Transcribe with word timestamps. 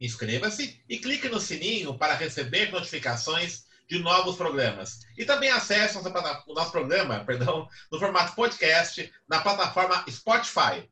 Inscreva-se 0.00 0.80
e 0.88 0.98
clique 0.98 1.28
no 1.28 1.40
sininho 1.40 1.96
para 1.96 2.14
receber 2.14 2.70
notificações 2.70 3.64
de 3.88 3.98
novos 3.98 4.36
programas. 4.36 5.00
E 5.16 5.24
também 5.24 5.50
acesse 5.50 5.96
o 5.96 6.54
nosso 6.54 6.70
programa 6.70 7.20
perdão, 7.26 7.68
no 7.90 7.98
formato 7.98 8.34
podcast 8.34 9.10
na 9.28 9.40
plataforma 9.40 10.04
Spotify. 10.08 10.88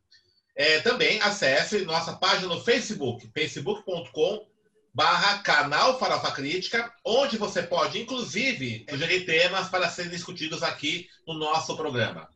É, 0.57 0.81
também 0.81 1.21
acesse 1.21 1.85
nossa 1.85 2.17
página 2.17 2.55
no 2.55 2.65
Facebook, 2.65 3.31
facebook.com 3.35 4.47
barra 4.95 5.41
canal 5.41 5.99
Farofa 5.99 6.33
Crítica, 6.33 6.91
onde 7.05 7.37
você 7.37 7.63
pode, 7.63 8.01
inclusive, 8.01 8.87
sugerir 8.89 9.27
temas 9.27 9.69
para 9.69 9.91
serem 9.91 10.11
discutidos 10.11 10.63
aqui 10.63 11.07
no 11.27 11.35
nosso 11.35 11.77
programa. 11.77 12.27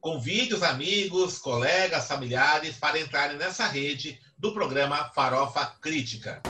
Convide 0.00 0.54
os 0.54 0.62
amigos, 0.62 1.36
colegas, 1.38 2.06
familiares 2.06 2.76
para 2.76 3.00
entrarem 3.00 3.36
nessa 3.36 3.66
rede 3.66 4.20
do 4.38 4.52
programa 4.52 5.10
Farofa 5.14 5.64
Crítica. 5.80 6.42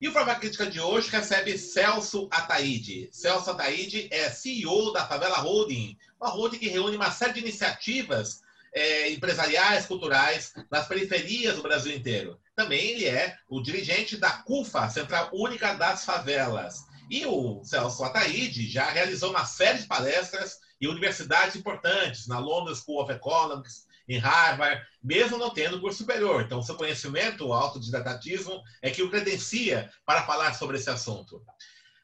E 0.00 0.08
o 0.08 0.12
Farofa 0.12 0.36
Crítica 0.36 0.70
de 0.70 0.80
hoje 0.80 1.10
recebe 1.10 1.58
Celso 1.58 2.26
Ataíde. 2.30 3.10
Celso 3.12 3.50
Ataíde 3.50 4.08
é 4.10 4.30
CEO 4.30 4.90
da 4.94 5.06
Favela 5.06 5.36
Holding, 5.36 5.98
uma 6.18 6.30
holding 6.30 6.58
que 6.58 6.68
reúne 6.68 6.96
uma 6.96 7.10
série 7.10 7.34
de 7.34 7.40
iniciativas 7.40 8.40
é, 8.72 9.10
empresariais, 9.12 9.84
culturais, 9.84 10.54
nas 10.70 10.88
periferias 10.88 11.56
do 11.56 11.62
Brasil 11.62 11.94
inteiro. 11.94 12.40
Também 12.60 12.90
ele 12.90 13.06
é 13.06 13.38
o 13.48 13.62
dirigente 13.62 14.18
da 14.18 14.30
CUFA, 14.30 14.90
Central 14.90 15.30
Única 15.32 15.72
das 15.72 16.04
Favelas. 16.04 16.84
E 17.08 17.24
o 17.24 17.64
Celso 17.64 18.04
Ataíde 18.04 18.70
já 18.70 18.90
realizou 18.90 19.30
uma 19.30 19.46
série 19.46 19.78
de 19.78 19.86
palestras 19.86 20.58
em 20.78 20.86
universidades 20.86 21.56
importantes, 21.56 22.26
na 22.26 22.38
London 22.38 22.74
School 22.74 23.02
of 23.02 23.10
Economics, 23.10 23.86
em 24.06 24.18
Harvard, 24.18 24.78
mesmo 25.02 25.38
não 25.38 25.48
tendo 25.48 25.80
curso 25.80 26.00
superior. 26.00 26.42
Então, 26.42 26.60
seu 26.60 26.74
conhecimento, 26.74 27.46
o 27.46 27.54
autodidatismo, 27.54 28.60
é 28.82 28.90
que 28.90 29.02
o 29.02 29.08
credencia 29.08 29.90
para 30.04 30.26
falar 30.26 30.52
sobre 30.52 30.76
esse 30.76 30.90
assunto. 30.90 31.42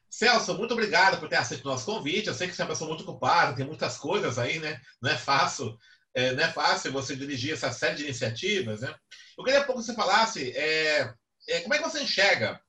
Celso, 0.09 0.55
muito 0.55 0.73
obrigado 0.73 1.19
por 1.19 1.29
ter 1.29 1.35
aceito 1.35 1.65
o 1.65 1.69
nosso 1.69 1.85
convite. 1.85 2.29
Eu 2.29 2.33
sei 2.33 2.47
que 2.47 2.55
você 2.55 2.63
é 2.63 2.65
uma 2.65 2.71
pessoa 2.71 2.87
muito 2.87 3.03
ocupada, 3.03 3.55
tem 3.55 3.63
muitas 3.63 3.99
coisas 3.99 4.39
aí, 4.39 4.57
né? 4.57 4.81
Não 4.99 5.11
é 5.11 5.17
fácil 5.17 5.77
é, 6.17 6.33
não 6.33 6.43
é 6.43 6.51
fácil 6.51 6.91
você 6.91 7.15
dirigir 7.15 7.53
essa 7.53 7.71
série 7.71 7.97
de 7.97 8.03
iniciativas, 8.05 8.81
né? 8.81 8.95
Eu 9.37 9.43
queria 9.43 9.63
pouco 9.63 9.79
que 9.79 9.85
você 9.85 9.93
falasse 9.93 10.49
é, 10.57 11.13
é, 11.47 11.59
como 11.61 11.75
é 11.75 11.77
que 11.77 11.83
você 11.83 12.01
enxerga 12.01 12.59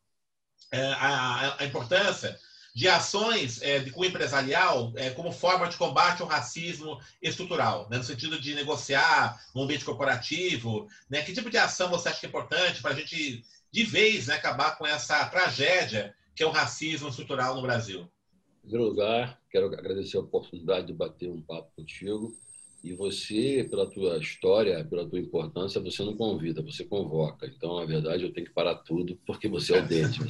é, 0.71 0.83
a, 0.93 1.57
a, 1.59 1.65
importância 1.65 2.39
de 2.75 2.87
ações 2.87 3.63
é, 3.63 3.79
de 3.79 3.91
cunho 3.91 4.11
empresarial 4.11 4.93
é, 4.97 5.09
como 5.11 5.33
forma 5.33 5.67
de 5.67 5.79
combate 5.79 6.21
ao 6.21 6.29
racismo 6.29 7.01
estrutural, 7.23 7.89
né? 7.89 7.97
no 7.97 8.05
sentido 8.05 8.39
de 8.39 8.55
negociar 8.55 9.43
no 9.55 9.63
ambiente 9.63 9.85
corporativo, 9.85 10.87
né? 11.09 11.23
Que 11.23 11.33
tipo 11.33 11.49
de 11.49 11.57
ação 11.57 11.89
você 11.89 12.11
acha 12.11 12.21
que 12.21 12.27
é 12.27 12.29
importante 12.29 12.83
para 12.83 12.91
a 12.91 12.95
gente, 12.95 13.43
de 13.73 13.83
vez, 13.83 14.27
né, 14.27 14.35
acabar 14.35 14.77
com 14.77 14.87
essa 14.87 15.25
tragédia 15.25 16.15
que 16.37 16.43
é 16.43 16.47
o 16.47 16.51
racismo 16.51 17.09
estrutural 17.09 17.55
no 17.55 17.63
Brasil? 17.63 18.13
Em 18.59 18.69
primeiro 18.69 18.91
lugar, 18.91 19.41
quero 19.51 19.69
agradecer 19.69 20.19
a 20.19 20.21
oportunidade 20.21 20.89
de 20.89 20.93
bater 20.93 21.31
um 21.31 21.41
papo 21.41 21.73
contigo 21.75 22.37
e 22.83 22.93
você, 22.93 23.67
pela 23.69 23.91
tua 23.91 24.19
história, 24.19 24.85
pela 24.85 25.09
tua 25.09 25.19
importância, 25.19 25.81
você 25.81 26.03
não 26.05 26.17
convida, 26.17 26.63
você 26.63 26.85
convoca. 26.85 27.47
Então, 27.47 27.77
na 27.77 27.85
verdade, 27.85 28.25
eu 28.25 28.33
tenho 28.33 28.47
que 28.47 28.53
parar 28.53 28.77
tudo 28.77 29.19
porque 29.27 29.49
você 29.49 29.75
é 29.75 29.83
o 29.83 29.87
dente. 29.87 30.21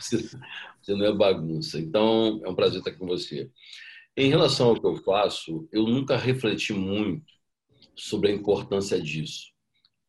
você 0.00 0.94
não 0.94 1.06
é 1.06 1.12
bagunça. 1.12 1.78
Então, 1.78 2.40
é 2.44 2.48
um 2.48 2.54
prazer 2.54 2.78
estar 2.78 2.92
com 2.92 3.06
você. 3.06 3.50
Em 4.16 4.28
relação 4.28 4.70
ao 4.70 4.80
que 4.80 4.86
eu 4.86 4.96
faço, 4.96 5.68
eu 5.72 5.84
nunca 5.84 6.16
refleti 6.16 6.72
muito 6.72 7.32
sobre 7.96 8.30
a 8.30 8.34
importância 8.34 9.00
disso. 9.00 9.52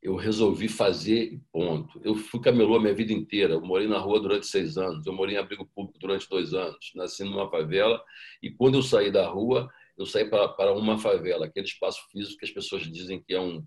Eu 0.02 0.16
resolvi 0.16 0.68
fazer 0.68 1.34
e 1.34 1.42
ponto. 1.52 2.00
Eu 2.04 2.16
fui 2.16 2.40
camelô 2.40 2.76
a 2.76 2.80
minha 2.80 2.94
vida 2.94 3.12
inteira. 3.14 3.54
Eu 3.54 3.62
morei 3.62 3.88
na 3.88 3.98
rua 3.98 4.20
durante 4.20 4.46
seis 4.46 4.78
anos. 4.78 5.06
Eu 5.06 5.14
morei 5.14 5.36
em 5.36 5.40
abrigo 5.40 5.68
público 5.74 5.98
durante 6.00 6.30
dois 6.30 6.54
anos. 6.54 6.92
Nasci 6.96 7.24
numa 7.24 7.50
favela. 7.50 8.00
E 8.42 8.52
quando 8.52 8.76
eu 8.76 8.84
saí 8.84 9.12
da 9.12 9.28
rua, 9.28 9.68
eu 9.98 10.06
saí 10.06 10.30
para, 10.30 10.74
uma 10.74 10.98
favela, 10.98 11.46
aquele 11.46 11.66
espaço 11.66 12.02
físico 12.12 12.38
que 12.40 12.46
as 12.46 12.52
pessoas 12.52 12.84
dizem 12.84 13.22
que 13.22 13.34
é 13.34 13.40
um 13.40 13.66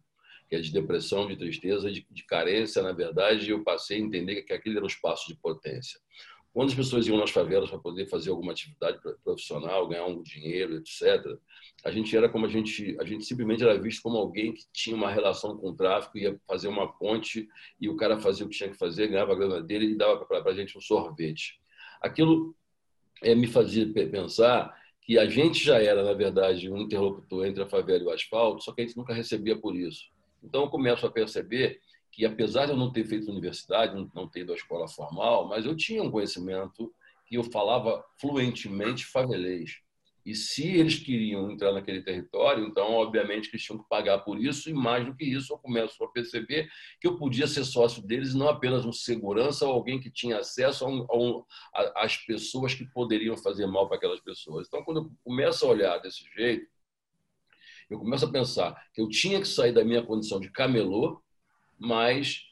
que 0.48 0.56
é 0.56 0.60
de 0.60 0.72
depressão, 0.72 1.26
de 1.26 1.36
tristeza, 1.36 1.90
de, 1.92 2.06
de 2.10 2.24
carência, 2.24 2.82
na 2.82 2.92
verdade, 2.92 3.50
eu 3.50 3.62
passei 3.62 3.98
a 3.98 4.00
entender 4.00 4.42
que 4.42 4.52
aquele 4.54 4.76
era 4.76 4.84
um 4.84 4.88
espaço 4.88 5.28
de 5.28 5.36
potência. 5.36 6.00
Quando 6.52 6.70
as 6.70 6.74
pessoas 6.74 7.06
iam 7.06 7.18
nas 7.18 7.30
favelas 7.30 7.68
para 7.68 7.78
poder 7.78 8.06
fazer 8.06 8.30
alguma 8.30 8.52
atividade 8.52 8.98
profissional, 9.22 9.86
ganhar 9.86 10.06
um 10.06 10.22
dinheiro, 10.22 10.76
etc., 10.76 11.38
a 11.84 11.90
gente 11.90 12.16
era 12.16 12.28
como 12.28 12.46
a 12.46 12.48
gente, 12.48 12.96
a 12.98 13.04
gente 13.04 13.24
simplesmente 13.24 13.62
era 13.62 13.78
visto 13.78 14.02
como 14.02 14.16
alguém 14.16 14.54
que 14.54 14.64
tinha 14.72 14.96
uma 14.96 15.10
relação 15.10 15.56
com 15.56 15.68
o 15.68 15.76
tráfico, 15.76 16.18
ia 16.18 16.40
fazer 16.46 16.68
uma 16.68 16.90
ponte 16.90 17.46
e 17.78 17.88
o 17.88 17.96
cara 17.96 18.18
fazia 18.18 18.46
o 18.46 18.48
que 18.48 18.56
tinha 18.56 18.70
que 18.70 18.78
fazer, 18.78 19.08
ganhava 19.08 19.32
a 19.32 19.36
grana 19.36 19.62
dele 19.62 19.92
e 19.92 19.96
dava 19.96 20.24
para 20.24 20.50
a 20.50 20.54
gente 20.54 20.76
um 20.76 20.80
sorvete. 20.80 21.60
Aquilo 22.00 22.56
é, 23.22 23.34
me 23.34 23.46
fazia 23.46 23.86
pensar 23.92 24.74
que 25.08 25.18
a 25.18 25.26
gente 25.26 25.64
já 25.64 25.82
era, 25.82 26.04
na 26.04 26.12
verdade, 26.12 26.70
um 26.70 26.76
interlocutor 26.76 27.46
entre 27.46 27.62
a 27.62 27.66
favela 27.66 28.02
e 28.02 28.06
o 28.06 28.10
asfalto, 28.10 28.62
só 28.62 28.74
que 28.74 28.82
a 28.82 28.84
gente 28.84 28.94
nunca 28.94 29.14
recebia 29.14 29.58
por 29.58 29.74
isso. 29.74 30.10
Então, 30.44 30.64
eu 30.64 30.68
começo 30.68 31.06
a 31.06 31.10
perceber 31.10 31.80
que, 32.12 32.26
apesar 32.26 32.66
de 32.66 32.72
eu 32.72 32.76
não 32.76 32.92
ter 32.92 33.06
feito 33.06 33.30
universidade, 33.30 34.06
não 34.14 34.28
ter 34.28 34.40
ido 34.40 34.52
à 34.52 34.54
escola 34.54 34.86
formal, 34.86 35.48
mas 35.48 35.64
eu 35.64 35.74
tinha 35.74 36.02
um 36.02 36.10
conhecimento 36.10 36.92
que 37.26 37.36
eu 37.36 37.42
falava 37.42 38.04
fluentemente 38.20 39.06
favelês. 39.06 39.78
E 40.24 40.34
se 40.34 40.66
eles 40.66 40.98
queriam 40.98 41.50
entrar 41.50 41.72
naquele 41.72 42.02
território, 42.02 42.66
então, 42.66 42.92
obviamente, 42.92 43.48
eles 43.48 43.62
tinham 43.62 43.78
que 43.78 43.88
pagar 43.88 44.18
por 44.18 44.38
isso, 44.38 44.68
e 44.68 44.74
mais 44.74 45.06
do 45.06 45.14
que 45.14 45.24
isso, 45.24 45.52
eu 45.52 45.58
começo 45.58 46.02
a 46.04 46.08
perceber 46.08 46.68
que 47.00 47.06
eu 47.06 47.16
podia 47.16 47.46
ser 47.46 47.64
sócio 47.64 48.02
deles, 48.02 48.34
não 48.34 48.48
apenas 48.48 48.84
um 48.84 48.92
segurança 48.92 49.66
ou 49.66 49.72
alguém 49.72 49.98
que 49.98 50.10
tinha 50.10 50.38
acesso 50.38 50.84
a 50.84 50.88
um, 50.88 51.06
um, 51.12 51.44
às 51.96 52.16
pessoas 52.16 52.74
que 52.74 52.84
poderiam 52.84 53.36
fazer 53.36 53.66
mal 53.66 53.88
para 53.88 53.96
aquelas 53.96 54.20
pessoas. 54.20 54.66
Então, 54.66 54.84
quando 54.84 55.00
eu 55.00 55.10
começo 55.24 55.64
a 55.64 55.68
olhar 55.68 55.98
desse 55.98 56.24
jeito, 56.36 56.66
eu 57.88 57.98
começo 57.98 58.26
a 58.26 58.30
pensar 58.30 58.86
que 58.92 59.00
eu 59.00 59.08
tinha 59.08 59.40
que 59.40 59.48
sair 59.48 59.72
da 59.72 59.84
minha 59.84 60.02
condição 60.02 60.38
de 60.38 60.50
camelô, 60.50 61.22
mas, 61.78 62.50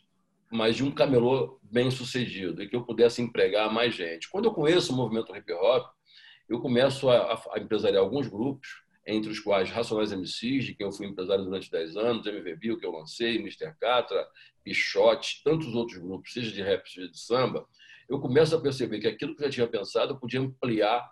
mas 0.50 0.76
de 0.76 0.82
um 0.82 0.90
camelô 0.90 1.60
bem 1.62 1.90
sucedido, 1.90 2.62
e 2.62 2.68
que 2.68 2.74
eu 2.74 2.84
pudesse 2.84 3.20
empregar 3.20 3.70
mais 3.70 3.94
gente. 3.94 4.30
Quando 4.30 4.46
eu 4.46 4.54
conheço 4.54 4.92
o 4.92 4.96
movimento 4.96 5.36
hip 5.36 5.52
hop, 5.52 5.95
eu 6.48 6.60
começo 6.60 7.08
a, 7.08 7.42
a 7.52 7.58
empresariar 7.58 8.02
alguns 8.02 8.28
grupos, 8.28 8.84
entre 9.06 9.30
os 9.30 9.38
quais 9.38 9.70
Racionais 9.70 10.12
MCs, 10.12 10.64
de 10.64 10.74
quem 10.74 10.84
eu 10.86 10.92
fui 10.92 11.06
empresário 11.06 11.44
durante 11.44 11.70
10 11.70 11.96
anos, 11.96 12.26
MVB, 12.26 12.72
o 12.72 12.78
que 12.78 12.84
eu 12.84 12.90
lancei, 12.90 13.36
Mr. 13.36 13.72
Catra, 13.80 14.26
Pichote, 14.64 15.42
tantos 15.44 15.74
outros 15.74 15.98
grupos, 15.98 16.32
seja 16.32 16.50
de 16.50 16.60
rap, 16.60 16.90
seja 16.90 17.08
de 17.08 17.18
samba, 17.18 17.64
eu 18.08 18.18
começo 18.20 18.54
a 18.56 18.60
perceber 18.60 18.98
que 18.98 19.06
aquilo 19.06 19.34
que 19.34 19.42
eu 19.42 19.46
já 19.46 19.52
tinha 19.52 19.68
pensado 19.68 20.12
eu 20.12 20.18
podia 20.18 20.40
ampliar 20.40 21.08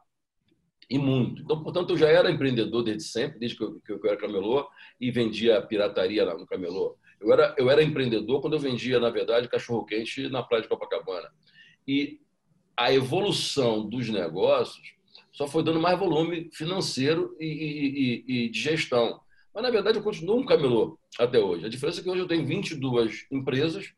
e 0.89 0.99
muito. 0.99 1.43
Então, 1.43 1.63
portanto, 1.63 1.91
eu 1.91 1.97
já 1.97 2.09
era 2.09 2.31
empreendedor 2.31 2.83
desde 2.83 3.05
sempre, 3.05 3.39
desde 3.39 3.57
que 3.57 3.65
eu, 3.65 3.81
que 3.81 3.93
eu 3.93 4.01
era 4.05 4.17
camelô 4.17 4.69
e 5.01 5.11
vendia 5.11 5.61
pirataria 5.63 6.25
no 6.35 6.47
camelô. 6.47 6.97
Eu 7.21 7.33
era, 7.33 7.55
eu 7.57 7.71
era 7.71 7.83
empreendedor 7.83 8.41
quando 8.41 8.55
eu 8.55 8.61
vendia, 8.61 9.01
na 9.01 9.11
verdade, 9.11 9.49
cachorro-quente 9.49 10.29
na 10.29 10.43
praia 10.43 10.63
de 10.63 10.69
Copacabana. 10.69 11.33
E 11.87 12.21
a 12.77 12.93
evolução 12.93 13.89
dos 13.89 14.09
negócios 14.09 14.95
só 15.35 15.47
foi 15.47 15.63
dando 15.63 15.81
mais 15.81 15.99
volume 15.99 16.49
financeiro 16.53 17.37
e, 17.39 17.47
e, 17.47 18.25
e, 18.27 18.45
e 18.45 18.49
de 18.49 18.61
gestão. 18.61 19.21
Mas, 19.53 19.63
na 19.63 19.71
verdade, 19.71 19.99
eu 19.99 20.03
continuo 20.03 20.39
um 20.39 20.47
camelô 20.47 20.99
até 21.19 21.39
hoje. 21.39 21.67
A 21.67 21.69
diferença 21.69 22.01
é 22.01 22.03
que 22.03 22.09
hoje 22.09 22.21
eu 22.21 22.27
tenho 22.27 22.47
22 22.47 23.27
empresas. 23.31 23.93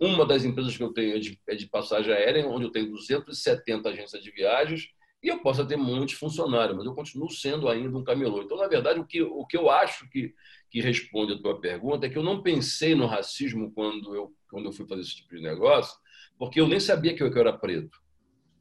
Uma 0.00 0.24
das 0.24 0.44
empresas 0.44 0.76
que 0.76 0.82
eu 0.82 0.92
tenho 0.92 1.16
é 1.16 1.18
de, 1.18 1.38
é 1.48 1.54
de 1.54 1.66
passagem 1.66 2.12
aérea, 2.12 2.46
onde 2.46 2.64
eu 2.64 2.70
tenho 2.70 2.90
270 2.90 3.88
agências 3.88 4.22
de 4.22 4.30
viagens 4.30 4.88
e 5.22 5.28
eu 5.28 5.40
posso 5.40 5.66
ter 5.66 5.76
muitos 5.76 6.14
funcionários, 6.14 6.76
mas 6.76 6.86
eu 6.86 6.94
continuo 6.94 7.28
sendo 7.28 7.68
ainda 7.68 7.98
um 7.98 8.04
camelô. 8.04 8.42
Então, 8.42 8.56
na 8.56 8.68
verdade, 8.68 9.00
o 9.00 9.04
que, 9.04 9.22
o 9.22 9.44
que 9.44 9.56
eu 9.56 9.68
acho 9.68 10.08
que, 10.10 10.32
que 10.70 10.80
responde 10.80 11.32
a 11.32 11.38
tua 11.38 11.60
pergunta 11.60 12.06
é 12.06 12.08
que 12.08 12.16
eu 12.16 12.22
não 12.22 12.42
pensei 12.42 12.94
no 12.94 13.06
racismo 13.06 13.72
quando 13.72 14.14
eu, 14.14 14.32
quando 14.48 14.66
eu 14.66 14.72
fui 14.72 14.86
fazer 14.86 15.00
esse 15.00 15.16
tipo 15.16 15.34
de 15.34 15.42
negócio, 15.42 15.98
porque 16.38 16.60
eu 16.60 16.68
nem 16.68 16.78
sabia 16.78 17.12
que 17.12 17.22
eu, 17.22 17.30
que 17.30 17.36
eu 17.36 17.40
era 17.40 17.52
preto. 17.52 17.98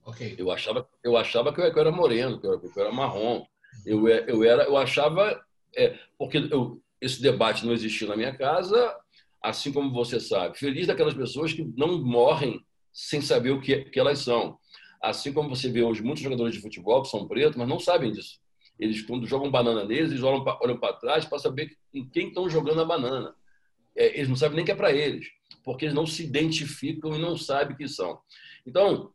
Okay. 0.06 0.36
Eu, 0.38 0.52
achava, 0.52 0.88
eu 1.04 1.18
achava 1.18 1.52
que 1.52 1.60
eu 1.60 1.66
era 1.66 1.92
moreno, 1.92 2.40
que 2.40 2.46
eu 2.46 2.60
que 2.60 2.68
eu 2.68 2.84
era 2.84 2.94
marrom. 2.94 3.44
Eu, 3.86 4.08
é, 4.08 4.26
eu 4.28 4.44
era, 4.44 4.64
eu 4.64 4.78
achava, 4.78 5.44
é, 5.76 5.98
porque 6.18 6.38
eu, 6.38 6.82
esse 7.02 7.22
debate 7.22 7.66
não 7.66 7.74
existia 7.74 8.08
na 8.08 8.16
minha 8.16 8.36
casa, 8.36 8.96
assim 9.42 9.72
como 9.72 9.92
você 9.92 10.20
sabe. 10.20 10.58
Feliz 10.58 10.88
daquelas 10.88 11.14
pessoas 11.14 11.54
que 11.54 11.64
não 11.76 12.02
morrem 12.02 12.64
sem 12.94 13.20
saber 13.20 13.52
o 13.52 13.60
que, 13.60 13.86
que 13.86 14.00
elas 14.00 14.20
são. 14.20 14.58
Assim 15.02 15.34
como 15.34 15.50
você 15.50 15.70
vê 15.70 15.82
hoje 15.82 16.04
muitos 16.04 16.24
jogadores 16.24 16.54
de 16.54 16.62
futebol 16.62 17.02
que 17.02 17.10
são 17.10 17.28
pretos, 17.28 17.58
mas 17.58 17.68
não 17.68 17.80
sabem 17.80 18.12
disso. 18.12 18.40
Eles, 18.80 19.02
quando 19.02 19.26
jogam 19.26 19.50
banana 19.50 19.86
neles, 19.86 20.12
eles 20.12 20.24
olham 20.24 20.44
para 20.44 20.94
trás 20.94 21.26
para 21.26 21.40
saber 21.40 21.76
em 21.94 22.08
quem 22.08 22.28
estão 22.28 22.50
jogando 22.50 22.82
a 22.82 22.86
banana. 22.86 23.34
É, 23.96 24.18
eles 24.18 24.30
não 24.30 24.36
sabem 24.36 24.58
nem 24.58 24.66
que 24.66 24.72
é 24.72 24.76
para 24.76 24.92
eles, 24.92 25.28
porque 25.64 25.86
eles 25.86 25.96
não 25.96 26.06
se 26.06 26.24
identificam 26.24 27.16
e 27.16 27.20
não 27.20 27.38
sabem 27.38 27.76
que 27.76 27.88
são. 27.88 28.20
Então, 28.66 29.14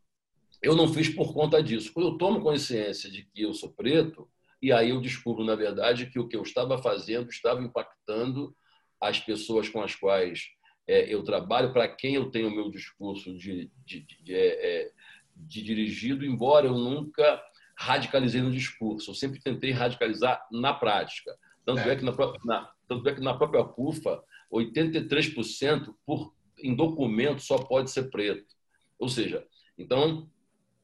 eu 0.61 0.75
não 0.75 0.93
fiz 0.93 1.09
por 1.09 1.33
conta 1.33 1.61
disso. 1.61 1.91
Quando 1.93 2.09
eu 2.09 2.17
tomo 2.17 2.41
consciência 2.41 3.09
de 3.09 3.23
que 3.23 3.41
eu 3.41 3.53
sou 3.53 3.69
preto, 3.69 4.29
e 4.61 4.71
aí 4.71 4.91
eu 4.91 5.01
descubro, 5.01 5.43
na 5.43 5.55
verdade, 5.55 6.05
que 6.05 6.19
o 6.19 6.27
que 6.27 6.35
eu 6.35 6.43
estava 6.43 6.77
fazendo 6.77 7.29
estava 7.29 7.61
impactando 7.61 8.55
as 8.99 9.19
pessoas 9.19 9.67
com 9.67 9.81
as 9.81 9.95
quais 9.95 10.49
é, 10.87 11.11
eu 11.11 11.23
trabalho, 11.23 11.73
para 11.73 11.87
quem 11.87 12.15
eu 12.15 12.29
tenho 12.29 12.49
o 12.49 12.55
meu 12.55 12.69
discurso 12.69 13.35
de, 13.35 13.71
de, 13.85 14.01
de, 14.01 14.35
é, 14.35 14.83
é, 14.83 14.91
de 15.35 15.63
dirigido, 15.63 16.23
embora 16.23 16.67
eu 16.67 16.77
nunca 16.77 17.41
radicalizei 17.75 18.41
no 18.41 18.51
discurso, 18.51 19.09
eu 19.09 19.15
sempre 19.15 19.41
tentei 19.41 19.71
radicalizar 19.71 20.45
na 20.51 20.73
prática. 20.73 21.35
Tanto 21.65 21.79
é, 21.79 21.93
é 21.93 21.95
que, 21.95 22.05
na, 22.05 22.11
na, 22.45 22.71
tanto 22.87 23.09
é 23.09 23.15
que 23.15 23.21
na 23.21 23.33
própria 23.33 23.63
CUFA, 23.63 24.23
83% 24.53 25.95
por, 26.05 26.33
em 26.59 26.75
documento 26.75 27.41
só 27.41 27.57
pode 27.57 27.89
ser 27.89 28.11
preto. 28.11 28.53
Ou 28.99 29.09
seja, 29.09 29.47
então 29.77 30.29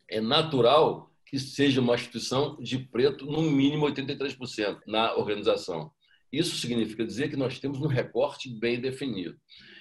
é 0.09 0.21
natural 0.21 1.11
que 1.25 1.37
seja 1.37 1.81
uma 1.81 1.95
instituição 1.95 2.57
de 2.57 2.79
preto, 2.79 3.25
no 3.25 3.41
mínimo 3.41 3.85
83% 3.85 4.79
na 4.87 5.15
organização. 5.15 5.91
Isso 6.31 6.55
significa 6.57 7.05
dizer 7.05 7.29
que 7.29 7.35
nós 7.35 7.59
temos 7.59 7.79
um 7.81 7.87
recorte 7.87 8.49
bem 8.49 8.79
definido. 8.79 9.37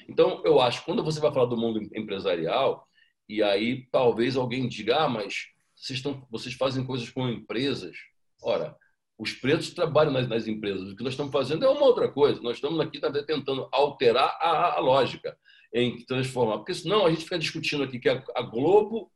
Então, 0.08 0.42
eu 0.44 0.60
acho 0.60 0.80
que 0.80 0.86
quando 0.86 1.04
você 1.04 1.20
vai 1.20 1.32
falar 1.32 1.46
do 1.46 1.56
mundo 1.56 1.80
empresarial, 1.94 2.86
e 3.28 3.42
aí 3.42 3.86
talvez 3.90 4.36
alguém 4.36 4.68
diga, 4.68 5.04
ah, 5.04 5.08
mas 5.08 5.46
vocês, 5.74 5.98
estão, 5.98 6.26
vocês 6.30 6.54
fazem 6.54 6.84
coisas 6.84 7.10
com 7.10 7.28
empresas. 7.28 7.96
Ora, 8.42 8.76
os 9.18 9.32
pretos 9.32 9.70
trabalham 9.70 10.12
nas, 10.12 10.28
nas, 10.28 10.46
empresas. 10.46 10.90
O 10.90 10.96
que 10.96 11.02
nós 11.02 11.12
estamos 11.12 11.32
fazendo 11.32 11.64
é 11.64 11.68
uma 11.68 11.84
outra 11.84 12.08
coisa. 12.08 12.40
Nós 12.40 12.56
estamos 12.56 12.78
aqui 12.80 13.00
tentando 13.26 13.68
alterar 13.72 14.36
a, 14.40 14.76
a, 14.76 14.80
lógica, 14.80 15.36
em 15.72 16.04
transformar. 16.04 16.58
Porque 16.58 16.74
senão 16.74 17.06
a 17.06 17.10
gente 17.10 17.24
fica 17.24 17.38
discutindo 17.38 17.82
aqui 17.82 17.98
que 17.98 18.08
a, 18.08 18.22
a 18.34 18.42
Globo 18.42 19.10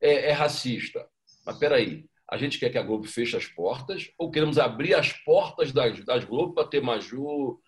é, 0.00 0.30
é 0.30 0.32
racista. 0.32 1.06
Mas 1.44 1.58
peraí, 1.58 2.04
a 2.30 2.36
gente 2.36 2.58
quer 2.58 2.70
que 2.70 2.78
a 2.78 2.82
Globo 2.82 3.04
feche 3.04 3.36
as 3.36 3.46
portas 3.46 4.10
ou 4.18 4.30
queremos 4.30 4.58
abrir 4.58 4.94
as 4.94 5.12
portas 5.12 5.72
das, 5.72 6.02
das 6.04 6.24
Globo 6.24 6.54
para 6.54 6.66
ter 6.66 6.82
Maju, 6.82 7.60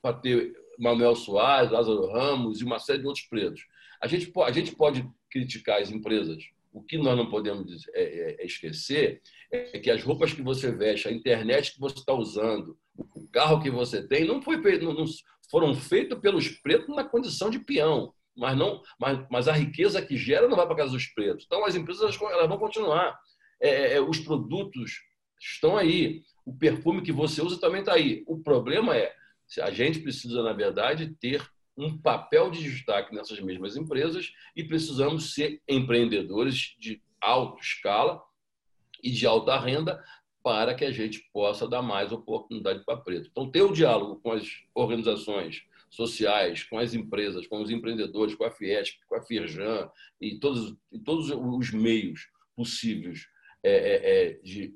para 0.00 0.16
ter 0.16 0.52
Manuel 0.78 1.16
Soares, 1.16 1.70
Lázaro 1.70 2.10
Ramos 2.12 2.60
e 2.60 2.64
uma 2.64 2.78
série 2.78 3.00
de 3.00 3.06
outros 3.06 3.26
pretos? 3.26 3.66
A 4.00 4.06
gente, 4.06 4.30
a 4.36 4.52
gente 4.52 4.74
pode 4.74 5.08
criticar 5.30 5.80
as 5.80 5.90
empresas. 5.90 6.44
O 6.72 6.82
que 6.82 6.96
nós 6.96 7.16
não 7.16 7.28
podemos 7.28 7.86
é, 7.94 8.02
é, 8.02 8.42
é 8.42 8.46
esquecer 8.46 9.20
é 9.50 9.78
que 9.78 9.90
as 9.90 10.02
roupas 10.02 10.32
que 10.32 10.42
você 10.42 10.72
veste, 10.72 11.08
a 11.08 11.12
internet 11.12 11.72
que 11.72 11.80
você 11.80 11.98
está 11.98 12.14
usando, 12.14 12.76
o 12.96 13.26
carro 13.28 13.62
que 13.62 13.70
você 13.70 14.06
tem, 14.06 14.24
não, 14.24 14.40
foi 14.42 14.56
não 14.78 15.04
foram 15.50 15.74
feitos 15.74 16.18
pelos 16.18 16.48
pretos 16.48 16.94
na 16.94 17.04
condição 17.04 17.50
de 17.50 17.58
peão 17.58 18.12
mas 18.36 18.56
não, 18.56 18.82
mas, 18.98 19.26
mas 19.30 19.48
a 19.48 19.52
riqueza 19.52 20.00
que 20.02 20.16
gera 20.16 20.48
não 20.48 20.56
vai 20.56 20.66
para 20.66 20.76
casa 20.76 20.92
dos 20.92 21.06
pretos. 21.06 21.44
Então 21.46 21.64
as 21.64 21.74
empresas 21.74 22.02
elas, 22.20 22.48
vão 22.48 22.58
continuar. 22.58 23.18
É, 23.60 23.68
é, 23.68 23.94
é, 23.94 24.00
os 24.00 24.18
produtos 24.18 25.00
estão 25.40 25.76
aí. 25.76 26.22
O 26.44 26.56
perfume 26.56 27.02
que 27.02 27.12
você 27.12 27.40
usa 27.40 27.60
também 27.60 27.80
está 27.80 27.94
aí. 27.94 28.24
O 28.26 28.42
problema 28.42 28.96
é, 28.96 29.14
a 29.60 29.70
gente 29.70 30.00
precisa, 30.00 30.42
na 30.42 30.52
verdade, 30.52 31.14
ter 31.20 31.46
um 31.76 31.96
papel 31.96 32.50
de 32.50 32.62
destaque 32.62 33.14
nessas 33.14 33.38
mesmas 33.40 33.76
empresas 33.76 34.32
e 34.54 34.64
precisamos 34.64 35.34
ser 35.34 35.62
empreendedores 35.68 36.74
de 36.78 37.02
alta 37.20 37.60
escala 37.60 38.22
e 39.02 39.10
de 39.10 39.26
alta 39.26 39.58
renda 39.58 40.02
para 40.42 40.74
que 40.74 40.84
a 40.84 40.90
gente 40.90 41.20
possa 41.32 41.68
dar 41.68 41.82
mais 41.82 42.12
oportunidade 42.12 42.84
para 42.84 42.98
preto. 42.98 43.28
Então, 43.30 43.50
ter 43.50 43.62
o 43.62 43.72
diálogo 43.72 44.20
com 44.20 44.32
as 44.32 44.48
organizações 44.74 45.62
sociais, 45.92 46.64
com 46.64 46.78
as 46.78 46.94
empresas, 46.94 47.46
com 47.46 47.60
os 47.60 47.70
empreendedores, 47.70 48.34
com 48.34 48.44
a 48.44 48.50
Fiesc, 48.50 48.96
com 49.06 49.14
a 49.14 49.22
Firjan 49.22 49.90
e 50.20 50.38
todos, 50.38 50.74
e 50.90 50.98
todos 50.98 51.30
os 51.30 51.70
meios 51.70 52.28
possíveis 52.56 53.26
é, 53.62 53.72
é, 53.72 54.26
é 54.26 54.32
de, 54.42 54.74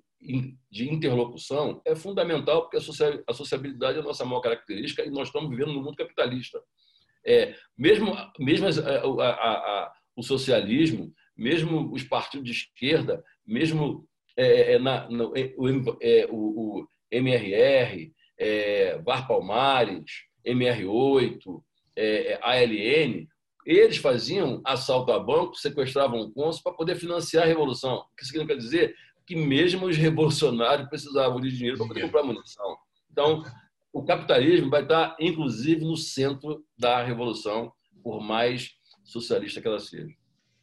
de 0.70 0.90
interlocução 0.90 1.80
é 1.86 1.96
fundamental, 1.96 2.62
porque 2.62 2.76
a 2.76 3.32
sociabilidade 3.34 3.98
é 3.98 4.00
a 4.00 4.04
nossa 4.04 4.24
maior 4.24 4.40
característica 4.40 5.04
e 5.04 5.10
nós 5.10 5.28
estamos 5.28 5.48
vivendo 5.48 5.72
no 5.72 5.82
mundo 5.82 5.96
capitalista. 5.96 6.60
É, 7.24 7.56
mesmo 7.76 8.14
mesmo 8.38 8.66
a, 8.66 9.24
a, 9.24 9.50
a, 9.52 9.92
o 10.14 10.22
socialismo, 10.22 11.12
mesmo 11.36 11.92
os 11.92 12.04
partidos 12.04 12.44
de 12.44 12.52
esquerda, 12.52 13.24
mesmo 13.44 14.06
é, 14.36 14.74
é 14.74 14.78
na, 14.78 15.08
no, 15.08 15.32
o, 15.32 15.98
é, 16.02 16.26
o, 16.30 16.80
o, 16.80 16.88
MRR, 17.10 18.12
é, 18.38 18.98
Var 18.98 19.26
Palmares, 19.26 20.25
MR8, 20.46 21.62
é, 21.96 22.38
ALN, 22.42 23.26
eles 23.64 23.96
faziam 23.96 24.60
assalto 24.64 25.10
a 25.10 25.18
banco, 25.18 25.56
sequestravam 25.56 26.30
cônsul 26.30 26.62
para 26.62 26.72
poder 26.72 26.94
financiar 26.94 27.44
a 27.44 27.46
revolução. 27.46 27.96
O 27.96 28.16
que 28.16 28.24
significa 28.24 28.56
dizer 28.56 28.94
que 29.26 29.34
mesmo 29.34 29.86
os 29.86 29.96
revolucionários 29.96 30.88
precisavam 30.88 31.40
de 31.40 31.50
dinheiro 31.50 31.76
para 31.76 31.88
poder 31.88 32.02
comprar 32.02 32.22
munição. 32.22 32.76
Então, 33.10 33.42
o 33.92 34.04
capitalismo 34.04 34.70
vai 34.70 34.82
estar, 34.82 35.16
inclusive, 35.18 35.84
no 35.84 35.96
centro 35.96 36.64
da 36.78 37.02
revolução, 37.02 37.72
por 38.02 38.20
mais 38.20 38.70
socialista 39.02 39.60
que 39.60 39.66
ela 39.66 39.80
seja. 39.80 40.14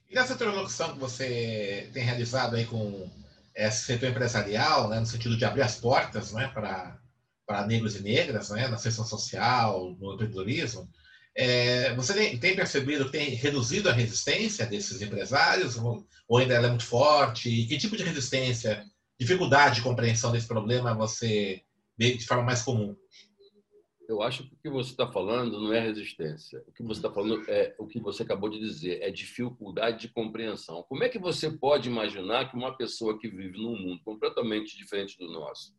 E 0.09 0.15
nessa 0.15 0.33
interlocução 0.33 0.93
que 0.93 0.99
você 0.99 1.89
tem 1.93 2.03
realizado 2.03 2.55
aí 2.55 2.65
com 2.65 3.09
esse 3.55 3.83
setor 3.85 4.09
empresarial, 4.09 4.87
né, 4.87 4.99
no 4.99 5.05
sentido 5.05 5.35
de 5.35 5.43
abrir 5.43 5.63
as 5.63 5.79
portas 5.79 6.31
né, 6.31 6.47
para 6.53 6.99
para 7.53 7.67
negros 7.67 7.95
e 7.95 8.01
negras, 8.01 8.49
né, 8.49 8.67
na 8.67 8.77
seção 8.77 9.05
social, 9.05 9.95
no 9.99 10.15
empreendedorismo, 10.15 10.89
é, 11.35 11.93
você 11.93 12.11
tem, 12.11 12.39
tem, 12.39 12.55
percebido 12.55 13.05
que 13.05 13.11
tem 13.11 13.29
reduzido 13.29 13.89
a 13.89 13.93
resistência 13.93 14.65
desses 14.65 15.03
empresários 15.03 15.77
ou, 15.77 16.03
ou 16.27 16.37
ainda 16.39 16.55
ela 16.55 16.65
é 16.65 16.69
muito 16.69 16.85
forte? 16.85 17.49
E 17.49 17.67
que 17.67 17.77
tipo 17.77 17.95
de 17.95 18.03
resistência, 18.03 18.83
dificuldade 19.19 19.75
de 19.75 19.81
compreensão 19.83 20.31
desse 20.31 20.47
problema 20.47 20.95
você 20.95 21.61
vê 21.95 22.15
de 22.17 22.25
forma 22.25 22.43
mais 22.43 22.63
comum? 22.63 22.95
Eu 24.09 24.23
acho 24.23 24.43
que 24.47 24.55
o 24.55 24.57
que 24.57 24.69
você 24.69 24.91
está 24.91 25.11
falando 25.11 25.61
não 25.61 25.71
é 25.71 25.79
resistência. 25.79 26.63
O 26.67 26.71
que 26.71 26.83
você 26.83 26.99
está 26.99 27.11
falando 27.11 27.43
é 27.47 27.75
o 27.77 27.85
que 27.85 27.99
você 27.99 28.23
acabou 28.23 28.49
de 28.49 28.59
dizer, 28.59 29.01
é 29.01 29.11
dificuldade 29.11 30.01
de 30.01 30.07
compreensão. 30.07 30.83
Como 30.89 31.03
é 31.03 31.09
que 31.09 31.19
você 31.19 31.51
pode 31.51 31.87
imaginar 31.87 32.49
que 32.49 32.57
uma 32.57 32.75
pessoa 32.75 33.17
que 33.19 33.29
vive 33.29 33.59
num 33.59 33.77
mundo 33.79 34.01
completamente 34.03 34.75
diferente 34.75 35.17
do 35.17 35.31
nosso, 35.31 35.73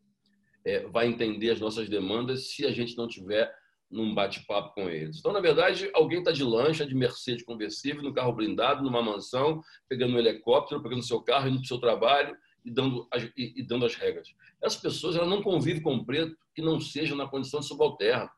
é, 0.65 0.87
vai 0.87 1.07
entender 1.07 1.51
as 1.51 1.61
nossas 1.61 1.89
demandas 1.89 2.51
se 2.51 2.65
a 2.65 2.73
gente 2.73 2.97
não 2.97 3.07
tiver 3.07 3.53
num 3.91 4.15
bate-papo 4.15 4.75
com 4.75 4.89
eles. 4.89 5.19
Então, 5.19 5.33
na 5.33 5.41
verdade, 5.41 5.89
alguém 5.95 6.19
está 6.19 6.33
de 6.33 6.43
lancha, 6.43 6.87
de 6.87 6.95
Mercedes 6.95 7.45
conversível, 7.45 8.03
no 8.03 8.13
carro 8.13 8.33
blindado, 8.33 8.83
numa 8.83 9.03
mansão, 9.03 9.63
pegando 9.89 10.15
um 10.15 10.19
helicóptero, 10.19 10.83
pegando 10.83 11.03
seu 11.03 11.21
carro, 11.21 11.49
indo 11.49 11.59
para 11.59 11.65
o 11.65 11.69
seu 11.69 11.79
trabalho 11.79 12.37
e 12.65 12.71
dando, 12.71 13.07
as, 13.13 13.23
e, 13.37 13.61
e 13.61 13.63
dando 13.63 13.87
as 13.87 13.95
regras. 13.95 14.35
Essas 14.61 14.81
pessoas 14.81 15.15
não 15.15 15.43
convivem 15.43 15.83
com 15.83 15.95
um 15.95 16.05
preto 16.05 16.37
que 16.55 16.63
não 16.63 16.81
seja 16.81 17.15
na 17.15 17.29
condição 17.29 17.61
de 17.61 17.67
subalterno. 17.67 18.29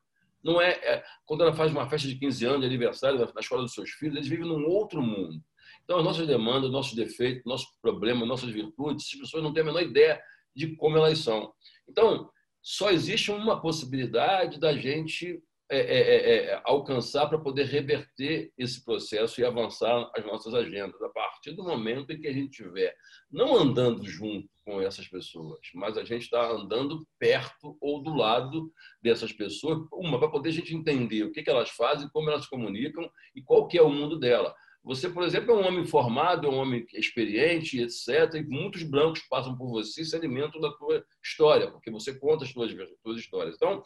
Não 0.43 0.61
é, 0.61 0.71
é, 0.71 1.03
quando 1.25 1.41
ela 1.41 1.53
faz 1.53 1.71
uma 1.71 1.89
festa 1.89 2.07
de 2.07 2.15
15 2.15 2.45
anos, 2.45 2.61
de 2.61 2.67
aniversário 2.67 3.17
na 3.17 3.41
escola 3.41 3.63
dos 3.63 3.73
seus 3.73 3.89
filhos, 3.91 4.15
eles 4.15 4.27
vivem 4.27 4.45
num 4.45 4.65
outro 4.67 5.01
mundo. 5.01 5.41
Então, 5.83 5.97
as 5.97 6.03
nossas 6.03 6.27
demandas, 6.27 6.69
nossos 6.69 6.93
defeitos, 6.93 7.43
nossos 7.45 7.67
problemas, 7.81 8.27
nossas 8.27 8.49
virtudes, 8.49 9.07
as 9.13 9.19
pessoas 9.19 9.41
não 9.41 9.53
têm 9.53 9.63
a 9.63 9.65
menor 9.65 9.81
ideia 9.81 10.21
de 10.55 10.75
como 10.75 10.97
elas 10.97 11.19
são. 11.19 11.53
Então, 11.87 12.29
só 12.61 12.91
existe 12.91 13.31
uma 13.31 13.61
possibilidade 13.61 14.59
da 14.59 14.73
gente 14.73 15.41
é, 15.69 15.79
é, 15.79 15.99
é, 15.99 16.45
é 16.45 16.61
alcançar 16.63 17.27
para 17.27 17.37
poder 17.37 17.65
reverter 17.65 18.51
esse 18.57 18.83
processo 18.83 19.41
e 19.41 19.45
avançar 19.45 20.09
as 20.15 20.25
nossas 20.25 20.53
agendas. 20.53 21.01
A 21.01 21.09
partir 21.09 21.51
do 21.51 21.63
momento 21.63 22.11
em 22.11 22.19
que 22.19 22.27
a 22.27 22.33
gente 22.33 22.51
estiver 22.51 22.95
não 23.29 23.55
andando 23.55 24.05
junto 24.05 24.47
com 24.63 24.81
essas 24.81 25.07
pessoas, 25.07 25.59
mas 25.73 25.97
a 25.97 26.03
gente 26.03 26.23
está 26.23 26.49
andando 26.49 27.05
perto 27.19 27.77
ou 27.81 28.01
do 28.01 28.13
lado 28.13 28.71
dessas 29.01 29.31
pessoas, 29.31 29.85
uma 29.91 30.19
para 30.19 30.29
poder 30.29 30.49
a 30.49 30.53
gente 30.53 30.75
entender 30.75 31.23
o 31.23 31.31
que, 31.31 31.43
que 31.43 31.49
elas 31.49 31.69
fazem, 31.69 32.09
como 32.09 32.29
elas 32.29 32.43
se 32.43 32.49
comunicam 32.49 33.09
e 33.35 33.41
qual 33.41 33.67
que 33.67 33.77
é 33.77 33.81
o 33.81 33.89
mundo 33.89 34.17
dela. 34.17 34.53
Você, 34.87 35.09
por 35.09 35.23
exemplo, 35.23 35.51
é 35.51 35.55
um 35.55 35.67
homem 35.67 35.85
formado, 35.85 36.47
é 36.47 36.49
um 36.49 36.55
homem 36.55 36.85
experiente, 36.93 37.81
etc. 37.81 38.35
E 38.35 38.43
muitos 38.43 38.83
brancos 38.83 39.21
passam 39.29 39.55
por 39.57 39.67
você 39.69 40.01
e 40.01 40.05
se 40.05 40.15
alimentam 40.15 40.61
da 40.61 40.71
tua 40.71 41.05
história, 41.23 41.69
porque 41.69 41.91
você 41.91 42.17
conta 42.17 42.45
as 42.45 42.53
tuas, 42.53 42.73
tuas 43.03 43.19
histórias. 43.19 43.55
Então, 43.55 43.83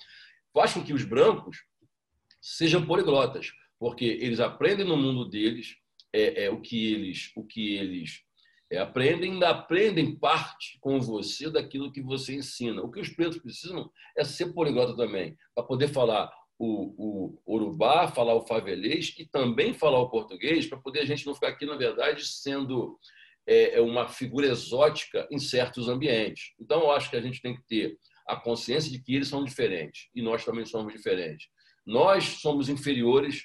faz 0.53 0.73
com 0.73 0.83
que 0.83 0.93
os 0.93 1.03
brancos 1.03 1.57
sejam 2.39 2.85
poliglotas, 2.85 3.51
porque 3.79 4.05
eles 4.05 4.39
aprendem 4.39 4.85
no 4.85 4.95
mundo 4.95 5.27
deles 5.27 5.75
é, 6.13 6.45
é 6.45 6.49
o 6.51 6.61
que 6.61 6.93
eles, 6.93 7.31
o 7.35 7.43
que 7.43 7.75
eles 7.75 8.21
É, 8.73 8.77
aprendem, 8.77 9.33
ainda 9.33 9.49
aprendem 9.49 10.15
parte 10.15 10.77
com 10.79 10.97
você 11.01 11.49
daquilo 11.49 11.91
que 11.91 12.01
você 12.01 12.35
ensina. 12.35 12.81
O 12.81 12.89
que 12.89 13.01
os 13.01 13.09
pretos 13.09 13.37
precisam 13.41 13.91
é 14.15 14.23
ser 14.23 14.53
poliglota 14.53 14.95
também, 14.95 15.35
para 15.53 15.67
poder 15.67 15.89
falar 15.89 16.31
o, 16.63 17.39
o 17.47 17.55
urubá, 17.55 18.07
falar 18.07 18.35
o 18.35 18.45
favelês 18.45 19.15
e 19.17 19.25
também 19.25 19.73
falar 19.73 19.99
o 19.99 20.09
português, 20.09 20.67
para 20.67 20.77
poder 20.77 20.99
a 20.99 21.05
gente 21.05 21.25
não 21.25 21.33
ficar 21.33 21.47
aqui, 21.47 21.65
na 21.65 21.75
verdade, 21.75 22.23
sendo 22.23 22.99
é, 23.47 23.77
é, 23.77 23.81
uma 23.81 24.07
figura 24.07 24.45
exótica 24.45 25.27
em 25.31 25.39
certos 25.39 25.89
ambientes. 25.89 26.53
Então, 26.59 26.81
eu 26.81 26.91
acho 26.91 27.09
que 27.09 27.15
a 27.15 27.21
gente 27.21 27.41
tem 27.41 27.55
que 27.55 27.63
ter 27.67 27.97
a 28.27 28.35
consciência 28.35 28.91
de 28.91 29.01
que 29.01 29.15
eles 29.15 29.27
são 29.27 29.43
diferentes 29.43 30.07
e 30.13 30.21
nós 30.21 30.45
também 30.45 30.63
somos 30.63 30.93
diferentes. 30.93 31.47
Nós 31.83 32.25
somos 32.41 32.69
inferiores 32.69 33.43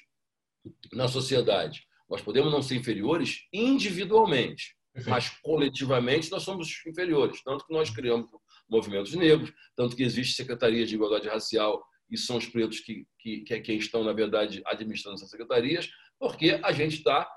na 0.93 1.07
sociedade. 1.07 1.87
Nós 2.07 2.21
podemos 2.21 2.51
não 2.51 2.61
ser 2.61 2.75
inferiores 2.75 3.47
individualmente, 3.51 4.75
mas 5.07 5.29
coletivamente 5.41 6.29
nós 6.29 6.43
somos 6.43 6.85
inferiores. 6.85 7.41
Tanto 7.43 7.65
que 7.65 7.73
nós 7.73 7.89
criamos 7.89 8.29
movimentos 8.69 9.13
negros, 9.15 9.51
tanto 9.75 9.95
que 9.95 10.03
existe 10.03 10.35
Secretaria 10.35 10.85
de 10.85 10.93
Igualdade 10.93 11.27
Racial 11.27 11.83
e 12.09 12.17
são 12.17 12.37
os 12.37 12.45
pretos 12.45 12.79
que, 12.79 13.05
que, 13.19 13.41
que 13.41 13.53
é 13.53 13.59
quem 13.59 13.77
estão, 13.77 14.03
na 14.03 14.13
verdade, 14.13 14.61
administrando 14.65 15.15
essas 15.15 15.29
secretarias, 15.29 15.89
porque 16.19 16.59
a 16.63 16.71
gente 16.71 16.97
está 16.97 17.29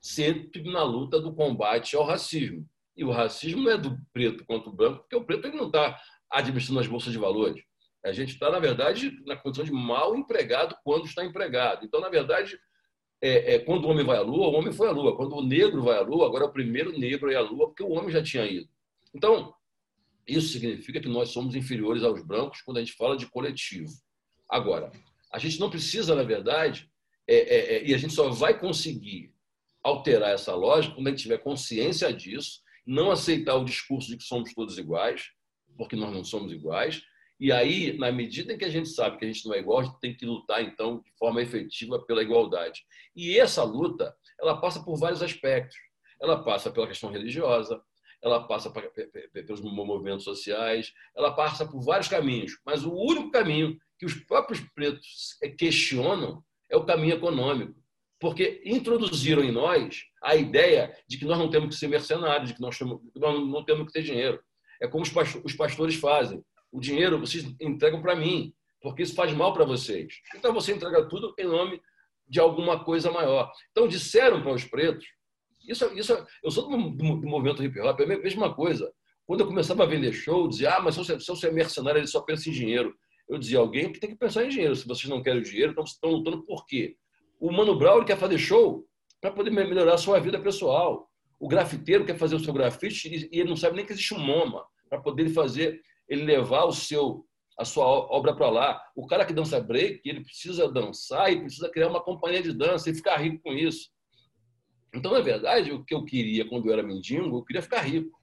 sempre 0.00 0.62
na 0.70 0.82
luta 0.82 1.20
do 1.20 1.34
combate 1.34 1.96
ao 1.96 2.04
racismo. 2.04 2.68
E 2.96 3.04
o 3.04 3.10
racismo 3.10 3.62
não 3.62 3.70
é 3.70 3.78
do 3.78 3.98
preto 4.12 4.44
contra 4.44 4.68
o 4.68 4.72
branco, 4.72 5.00
porque 5.00 5.16
o 5.16 5.24
preto 5.24 5.46
ele 5.46 5.56
não 5.56 5.66
está 5.66 6.00
administrando 6.30 6.80
as 6.80 6.86
bolsas 6.86 7.12
de 7.12 7.18
valores. 7.18 7.62
A 8.04 8.12
gente 8.12 8.32
está, 8.32 8.50
na 8.50 8.58
verdade, 8.58 9.16
na 9.24 9.36
condição 9.36 9.64
de 9.64 9.70
mal 9.70 10.16
empregado 10.16 10.76
quando 10.82 11.06
está 11.06 11.24
empregado. 11.24 11.84
Então, 11.84 12.00
na 12.00 12.08
verdade, 12.08 12.58
é, 13.20 13.54
é, 13.54 13.58
quando 13.60 13.84
o 13.84 13.88
homem 13.88 14.04
vai 14.04 14.18
à 14.18 14.22
lua, 14.22 14.48
o 14.48 14.54
homem 14.54 14.72
foi 14.72 14.88
à 14.88 14.90
lua. 14.90 15.16
Quando 15.16 15.36
o 15.36 15.42
negro 15.42 15.82
vai 15.82 15.96
à 15.96 16.00
lua, 16.00 16.26
agora 16.26 16.44
é 16.44 16.48
o 16.48 16.52
primeiro 16.52 16.98
negro 16.98 17.30
ir 17.30 17.36
à 17.36 17.40
lua, 17.40 17.68
porque 17.68 17.82
o 17.82 17.90
homem 17.90 18.10
já 18.10 18.20
tinha 18.22 18.44
ido. 18.44 18.68
Então, 19.14 19.54
isso 20.26 20.48
significa 20.48 21.00
que 21.00 21.08
nós 21.08 21.30
somos 21.30 21.54
inferiores 21.54 22.02
aos 22.02 22.24
brancos 22.24 22.60
quando 22.62 22.78
a 22.78 22.80
gente 22.80 22.94
fala 22.94 23.16
de 23.16 23.26
coletivo. 23.26 23.92
Agora, 24.52 24.92
a 25.32 25.38
gente 25.38 25.58
não 25.58 25.70
precisa, 25.70 26.14
na 26.14 26.22
verdade, 26.22 26.86
é, 27.26 27.36
é, 27.36 27.76
é, 27.76 27.86
e 27.86 27.94
a 27.94 27.96
gente 27.96 28.12
só 28.12 28.28
vai 28.28 28.60
conseguir 28.60 29.32
alterar 29.82 30.34
essa 30.34 30.54
lógica 30.54 30.94
quando 30.94 31.06
a 31.06 31.10
gente 31.10 31.22
tiver 31.22 31.38
consciência 31.38 32.12
disso, 32.12 32.60
não 32.86 33.10
aceitar 33.10 33.54
o 33.54 33.64
discurso 33.64 34.10
de 34.10 34.18
que 34.18 34.24
somos 34.24 34.52
todos 34.52 34.76
iguais, 34.76 35.30
porque 35.78 35.96
nós 35.96 36.12
não 36.12 36.22
somos 36.22 36.52
iguais, 36.52 37.02
e 37.40 37.50
aí, 37.50 37.96
na 37.96 38.12
medida 38.12 38.52
em 38.52 38.58
que 38.58 38.66
a 38.66 38.70
gente 38.70 38.90
sabe 38.90 39.16
que 39.16 39.24
a 39.24 39.26
gente 39.32 39.46
não 39.46 39.54
é 39.54 39.58
igual, 39.58 39.80
a 39.80 39.84
gente 39.84 39.98
tem 40.00 40.14
que 40.14 40.26
lutar, 40.26 40.62
então, 40.62 41.00
de 41.00 41.10
forma 41.18 41.40
efetiva 41.40 41.98
pela 42.04 42.22
igualdade. 42.22 42.84
E 43.16 43.38
essa 43.38 43.64
luta, 43.64 44.14
ela 44.38 44.60
passa 44.60 44.84
por 44.84 44.96
vários 44.96 45.22
aspectos. 45.22 45.76
Ela 46.20 46.44
passa 46.44 46.70
pela 46.70 46.86
questão 46.86 47.10
religiosa, 47.10 47.82
ela 48.22 48.46
passa 48.46 48.70
pelos 49.32 49.60
movimentos 49.60 50.24
sociais, 50.24 50.92
ela 51.16 51.32
passa 51.32 51.66
por 51.66 51.82
vários 51.82 52.06
caminhos. 52.06 52.60
Mas 52.64 52.84
o 52.84 52.92
único 52.94 53.32
caminho 53.32 53.76
que 54.02 54.06
os 54.06 54.14
próprios 54.14 54.58
pretos 54.74 55.38
questionam 55.56 56.42
é 56.68 56.76
o 56.76 56.84
caminho 56.84 57.14
econômico. 57.14 57.80
Porque 58.18 58.60
introduziram 58.64 59.44
em 59.44 59.52
nós 59.52 60.02
a 60.20 60.34
ideia 60.34 60.92
de 61.08 61.18
que 61.18 61.24
nós 61.24 61.38
não 61.38 61.48
temos 61.48 61.68
que 61.68 61.78
ser 61.78 61.86
mercenários, 61.86 62.48
de 62.48 62.54
que 62.56 62.60
nós, 62.60 62.76
não 63.14 63.64
temos 63.64 63.86
que 63.86 63.92
ter 63.92 64.02
dinheiro. 64.02 64.42
É 64.80 64.88
como 64.88 65.04
os 65.04 65.54
pastores 65.54 65.94
fazem 65.94 66.42
o 66.72 66.80
dinheiro 66.80 67.20
vocês 67.20 67.44
entregam 67.60 68.00
para 68.00 68.16
mim, 68.16 68.52
porque 68.80 69.02
isso 69.02 69.14
faz 69.14 69.32
mal 69.32 69.52
para 69.52 69.64
vocês. 69.64 70.14
Então 70.34 70.52
você 70.52 70.72
entrega 70.72 71.06
tudo 71.06 71.32
em 71.38 71.44
nome 71.44 71.80
de 72.26 72.40
alguma 72.40 72.82
coisa 72.82 73.12
maior. 73.12 73.52
Então 73.70 73.86
disseram 73.86 74.42
para 74.42 74.52
os 74.52 74.64
pretos, 74.64 75.06
isso, 75.68 75.86
isso 75.94 76.26
eu 76.42 76.50
sou 76.50 76.68
do, 76.68 76.76
movimento 76.76 77.62
hip 77.62 77.78
hop, 77.78 78.00
é 78.00 78.04
a 78.04 78.18
mesma 78.18 78.52
coisa. 78.54 78.90
Quando 79.26 79.40
eu 79.40 79.46
começava 79.46 79.84
a 79.84 79.86
vender 79.86 80.12
show, 80.12 80.48
dizia, 80.48 80.74
ah, 80.74 80.80
mas 80.80 80.96
se 80.96 81.14
você, 81.26 81.46
é 81.46 81.52
mercenário, 81.52 82.00
ele 82.00 82.06
só 82.06 82.20
pensa 82.22 82.48
em 82.48 82.52
dinheiro. 82.52 82.96
Eu 83.32 83.38
dizia, 83.38 83.60
alguém 83.60 83.90
que 83.90 83.98
tem 83.98 84.10
que 84.10 84.16
pensar 84.16 84.44
em 84.44 84.50
dinheiro. 84.50 84.76
Se 84.76 84.86
vocês 84.86 85.08
não 85.08 85.22
querem 85.22 85.40
dinheiro, 85.40 85.72
então 85.72 85.86
vocês 85.86 85.94
estão 85.94 86.10
lutando 86.10 86.42
por 86.44 86.66
quê? 86.66 86.98
O 87.40 87.50
Mano 87.50 87.78
Brown 87.78 88.04
quer 88.04 88.18
fazer 88.18 88.36
show 88.36 88.86
para 89.22 89.30
poder 89.32 89.50
melhorar 89.50 89.94
a 89.94 89.98
sua 89.98 90.20
vida 90.20 90.38
pessoal. 90.38 91.10
O 91.40 91.48
grafiteiro 91.48 92.04
quer 92.04 92.18
fazer 92.18 92.34
o 92.36 92.40
seu 92.40 92.52
grafite 92.52 93.08
e 93.08 93.40
ele 93.40 93.48
não 93.48 93.56
sabe 93.56 93.76
nem 93.76 93.86
que 93.86 93.92
existe 93.92 94.12
um 94.12 94.18
MoMA 94.18 94.62
para 94.86 95.00
poder 95.00 95.30
fazer 95.30 95.80
ele 96.06 96.24
levar 96.24 96.64
o 96.64 96.72
seu 96.72 97.24
a 97.58 97.64
sua 97.64 97.86
obra 97.86 98.36
para 98.36 98.50
lá. 98.50 98.82
O 98.94 99.06
cara 99.06 99.24
que 99.24 99.32
dança 99.32 99.58
break, 99.58 100.02
ele 100.04 100.22
precisa 100.22 100.70
dançar 100.70 101.32
e 101.32 101.40
precisa 101.40 101.70
criar 101.70 101.88
uma 101.88 102.02
companhia 102.02 102.42
de 102.42 102.52
dança 102.52 102.90
e 102.90 102.94
ficar 102.94 103.16
rico 103.16 103.42
com 103.42 103.54
isso. 103.54 103.88
Então, 104.94 105.10
na 105.10 105.20
verdade, 105.20 105.72
o 105.72 105.82
que 105.82 105.94
eu 105.94 106.04
queria 106.04 106.46
quando 106.46 106.66
eu 106.66 106.72
era 106.74 106.82
mendigo, 106.82 107.38
eu 107.38 107.44
queria 107.44 107.62
ficar 107.62 107.80
rico. 107.80 108.21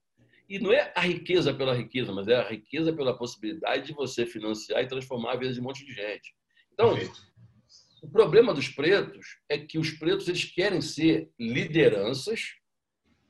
E 0.49 0.57
não 0.57 0.73
é 0.73 0.91
a 0.95 1.01
riqueza 1.01 1.53
pela 1.53 1.75
riqueza, 1.75 2.11
mas 2.11 2.27
é 2.27 2.35
a 2.35 2.49
riqueza 2.49 2.91
pela 2.91 3.15
possibilidade 3.15 3.85
de 3.85 3.93
você 3.93 4.25
financiar 4.25 4.81
e 4.81 4.87
transformar 4.87 5.33
a 5.33 5.37
vida 5.37 5.53
de 5.53 5.59
um 5.59 5.63
monte 5.63 5.85
de 5.85 5.93
gente. 5.93 6.33
Então, 6.73 6.97
o 8.01 8.09
problema 8.09 8.51
dos 8.51 8.67
pretos 8.67 9.37
é 9.47 9.59
que 9.59 9.77
os 9.77 9.91
pretos 9.91 10.27
eles 10.27 10.45
querem 10.45 10.81
ser 10.81 11.29
lideranças 11.39 12.55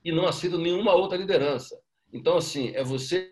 e 0.04 0.14
não 0.14 0.26
aceitam 0.26 0.60
nenhuma 0.60 0.94
outra 0.94 1.18
liderança. 1.18 1.78
Então, 2.14 2.38
assim, 2.38 2.70
é 2.70 2.84
você 2.84 3.30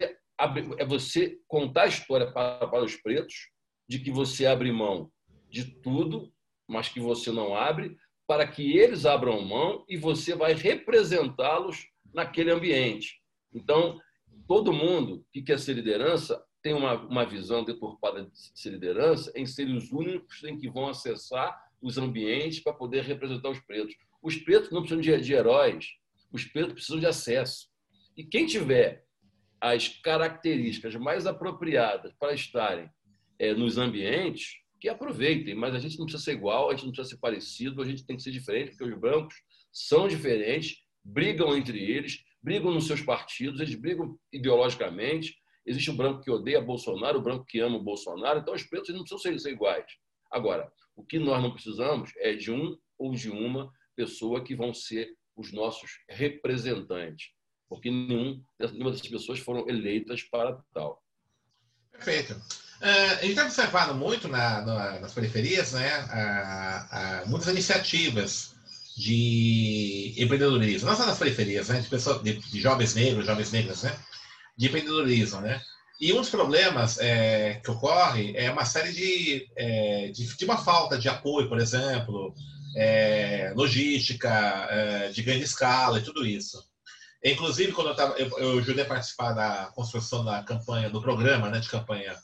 é 0.77 0.85
você 0.85 1.39
contar 1.47 1.83
a 1.83 1.87
história 1.87 2.31
para, 2.31 2.67
para 2.67 2.83
os 2.83 2.95
pretos 2.95 3.49
de 3.89 3.99
que 3.99 4.11
você 4.11 4.45
abre 4.45 4.71
mão 4.71 5.11
de 5.49 5.65
tudo, 5.81 6.31
mas 6.67 6.89
que 6.89 6.99
você 6.99 7.31
não 7.31 7.55
abre, 7.55 7.97
para 8.27 8.45
que 8.45 8.77
eles 8.77 9.05
abram 9.05 9.41
mão 9.41 9.83
e 9.89 9.97
você 9.97 10.35
vai 10.35 10.53
representá-los 10.53 11.87
naquele 12.13 12.51
ambiente. 12.51 13.19
Então, 13.53 13.99
todo 14.47 14.73
mundo 14.73 15.25
que 15.31 15.41
quer 15.41 15.59
ser 15.59 15.73
liderança 15.73 16.43
tem 16.61 16.73
uma, 16.73 16.93
uma 17.07 17.25
visão 17.25 17.63
deturpada 17.63 18.23
de 18.23 18.29
ser 18.33 18.71
liderança 18.71 19.31
em 19.35 19.45
ser 19.45 19.67
os 19.69 19.91
únicos 19.91 20.43
em 20.43 20.57
que 20.57 20.69
vão 20.69 20.89
acessar 20.89 21.57
os 21.81 21.97
ambientes 21.97 22.59
para 22.59 22.73
poder 22.73 23.03
representar 23.03 23.49
os 23.49 23.59
pretos. 23.59 23.95
Os 24.21 24.35
pretos 24.35 24.71
não 24.71 24.81
precisam 24.81 25.01
de, 25.01 25.21
de 25.23 25.33
heróis, 25.33 25.85
os 26.31 26.43
pretos 26.45 26.73
precisam 26.73 26.99
de 26.99 27.05
acesso. 27.05 27.69
E 28.15 28.23
quem 28.23 28.45
tiver 28.45 29.05
as 29.61 29.87
características 29.87 30.95
mais 30.95 31.25
apropriadas 31.25 32.13
para 32.19 32.33
estarem 32.33 32.89
é, 33.39 33.53
nos 33.53 33.77
ambientes, 33.77 34.55
que 34.79 34.89
aproveitem, 34.89 35.55
mas 35.55 35.73
a 35.73 35.79
gente 35.79 35.97
não 35.97 36.05
precisa 36.05 36.23
ser 36.23 36.33
igual, 36.33 36.69
a 36.69 36.73
gente 36.73 36.85
não 36.85 36.91
precisa 36.91 37.15
ser 37.15 37.19
parecido, 37.19 37.81
a 37.81 37.85
gente 37.85 38.05
tem 38.05 38.15
que 38.15 38.23
ser 38.23 38.31
diferente, 38.31 38.71
porque 38.71 38.83
os 38.83 38.99
brancos 38.99 39.35
são 39.71 40.07
diferentes, 40.07 40.77
brigam 41.03 41.55
entre 41.55 41.79
eles, 41.79 42.23
brigam 42.41 42.71
nos 42.71 42.87
seus 42.87 43.01
partidos, 43.01 43.59
eles 43.59 43.75
brigam 43.75 44.17
ideologicamente. 44.31 45.35
Existe 45.65 45.89
o 45.89 45.95
branco 45.95 46.21
que 46.21 46.31
odeia 46.31 46.61
Bolsonaro, 46.61 47.19
o 47.19 47.21
branco 47.21 47.45
que 47.45 47.59
ama 47.59 47.77
o 47.77 47.83
Bolsonaro, 47.83 48.39
então 48.39 48.53
os 48.53 48.63
pretos 48.63 48.89
não 48.89 49.01
precisam 49.01 49.19
ser, 49.19 49.39
ser 49.39 49.51
iguais. 49.51 49.85
Agora, 50.31 50.71
o 50.95 51.03
que 51.03 51.19
nós 51.19 51.41
não 51.41 51.51
precisamos 51.51 52.11
é 52.17 52.33
de 52.33 52.51
um 52.51 52.77
ou 52.97 53.13
de 53.13 53.29
uma 53.29 53.71
pessoa 53.95 54.43
que 54.43 54.55
vão 54.55 54.73
ser 54.73 55.09
os 55.35 55.51
nossos 55.51 55.91
representantes 56.09 57.37
porque 57.69 57.91
nenhum, 57.91 58.41
nenhuma 58.59 58.91
dessas 58.91 59.07
pessoas 59.07 59.39
foram 59.39 59.67
eleitas 59.67 60.23
para 60.23 60.57
tal. 60.73 61.03
Perfeito. 61.91 62.33
Uh, 62.33 63.13
a 63.19 63.21
gente 63.21 63.29
está 63.29 63.45
observando 63.45 63.95
muito 63.95 64.27
na, 64.27 64.61
na, 64.61 64.99
nas 64.99 65.13
periferias 65.13 65.73
né, 65.73 65.89
muitas 67.25 67.47
iniciativas 67.49 68.55
de 68.97 70.15
empreendedorismo, 70.17 70.89
não 70.89 70.97
só 70.97 71.05
nas 71.05 71.19
periferias, 71.19 71.69
né, 71.69 71.79
de, 71.79 71.87
pessoas, 71.87 72.23
de, 72.23 72.33
de 72.33 72.59
jovens 72.59 72.95
negros, 72.95 73.27
jovens 73.27 73.51
negras, 73.51 73.83
né, 73.83 73.95
de 74.57 74.65
empreendedorismo. 74.65 75.39
Né? 75.39 75.61
E 76.01 76.11
um 76.13 76.17
dos 76.17 76.31
problemas 76.31 76.97
é, 76.97 77.61
que 77.63 77.69
ocorre 77.69 78.35
é 78.35 78.49
uma 78.49 78.65
série 78.65 78.91
de, 78.91 79.47
é, 79.55 80.07
de, 80.07 80.35
de, 80.35 80.45
uma 80.45 80.57
falta 80.57 80.97
de 80.97 81.07
apoio, 81.07 81.47
por 81.47 81.59
exemplo, 81.59 82.33
é, 82.75 83.53
logística, 83.55 84.29
é, 84.71 85.09
de 85.09 85.21
grande 85.21 85.43
escala 85.43 85.99
e 85.99 86.03
tudo 86.03 86.25
isso. 86.25 86.57
Inclusive, 87.23 87.73
quando 87.73 87.89
eu, 87.89 87.95
tava, 87.95 88.15
eu, 88.17 88.29
eu 88.39 88.57
ajudei 88.57 88.83
a 88.83 88.87
participar 88.87 89.33
da 89.33 89.71
construção 89.75 90.25
da 90.25 90.41
campanha, 90.41 90.89
do 90.89 91.01
programa 91.01 91.49
né, 91.51 91.59
de 91.59 91.69
campanha 91.69 92.15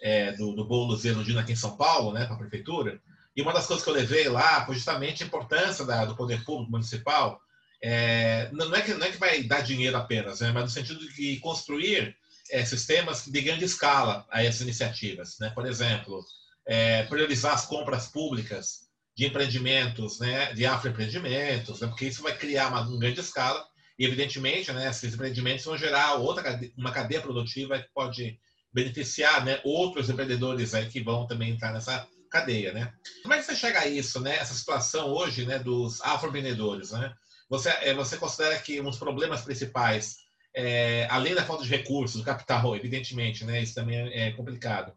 é, 0.00 0.32
do, 0.32 0.54
do 0.54 0.64
Boulos 0.64 1.04
e 1.04 1.10
aqui 1.38 1.52
em 1.52 1.56
São 1.56 1.76
Paulo, 1.76 2.12
né, 2.12 2.24
para 2.24 2.34
a 2.34 2.38
prefeitura, 2.38 2.98
e 3.38 3.40
uma 3.42 3.52
das 3.52 3.66
coisas 3.66 3.84
que 3.84 3.88
eu 3.88 3.94
levei 3.94 4.28
lá 4.28 4.66
foi 4.66 4.74
justamente 4.74 5.22
a 5.22 5.26
importância 5.26 5.84
da, 5.84 6.04
do 6.04 6.16
poder 6.16 6.44
público 6.44 6.72
municipal. 6.72 7.40
É, 7.80 8.50
não, 8.50 8.74
é 8.74 8.82
que, 8.82 8.92
não 8.94 9.06
é 9.06 9.12
que 9.12 9.16
vai 9.16 9.44
dar 9.44 9.60
dinheiro 9.60 9.96
apenas, 9.96 10.40
né, 10.40 10.50
mas 10.50 10.64
no 10.64 10.70
sentido 10.70 10.98
de 11.12 11.36
construir 11.36 12.16
é, 12.50 12.64
sistemas 12.64 13.24
de 13.28 13.40
grande 13.40 13.64
escala 13.64 14.26
a 14.28 14.42
essas 14.42 14.62
iniciativas. 14.62 15.36
Né? 15.38 15.50
Por 15.50 15.64
exemplo, 15.66 16.20
é, 16.66 17.04
priorizar 17.04 17.54
as 17.54 17.64
compras 17.64 18.08
públicas 18.08 18.88
de 19.16 19.26
empreendimentos, 19.26 20.18
né, 20.18 20.52
de 20.52 20.66
afroempreendimentos, 20.66 21.80
né, 21.80 21.86
porque 21.86 22.06
isso 22.06 22.24
vai 22.24 22.36
criar 22.36 22.66
uma, 22.66 22.80
uma 22.80 22.98
grande 22.98 23.20
escala 23.20 23.64
e, 23.96 24.04
evidentemente, 24.04 24.72
né, 24.72 24.90
esses 24.90 25.14
empreendimentos 25.14 25.64
vão 25.64 25.78
gerar 25.78 26.14
outra 26.14 26.42
cadeia, 26.42 26.72
uma 26.76 26.90
cadeia 26.90 27.20
produtiva 27.20 27.78
que 27.78 27.88
pode 27.94 28.36
beneficiar 28.72 29.44
né, 29.44 29.60
outros 29.62 30.10
empreendedores 30.10 30.74
aí 30.74 30.86
que 30.86 31.00
vão 31.00 31.24
também 31.24 31.50
entrar 31.50 31.72
nessa 31.72 32.04
cadeia. 32.28 32.72
Né? 32.72 32.92
Como 33.22 33.34
é 33.34 33.38
que 33.38 33.44
você 33.44 33.56
chega 33.56 33.80
a 33.80 33.86
isso, 33.86 34.20
né, 34.20 34.36
essa 34.36 34.54
situação 34.54 35.08
hoje 35.08 35.44
né, 35.46 35.58
dos 35.58 36.00
afroempreendedores? 36.02 36.92
Né? 36.92 37.12
Você, 37.48 37.68
é, 37.68 37.94
você 37.94 38.16
considera 38.16 38.58
que 38.58 38.80
um 38.80 38.84
dos 38.84 38.98
problemas 38.98 39.42
principais, 39.42 40.16
é, 40.54 41.06
além 41.10 41.34
da 41.34 41.44
falta 41.44 41.64
de 41.64 41.70
recursos, 41.70 42.20
do 42.20 42.24
capital, 42.24 42.76
evidentemente, 42.76 43.44
né, 43.44 43.62
isso 43.62 43.74
também 43.74 43.98
é, 43.98 44.28
é 44.28 44.32
complicado, 44.32 44.92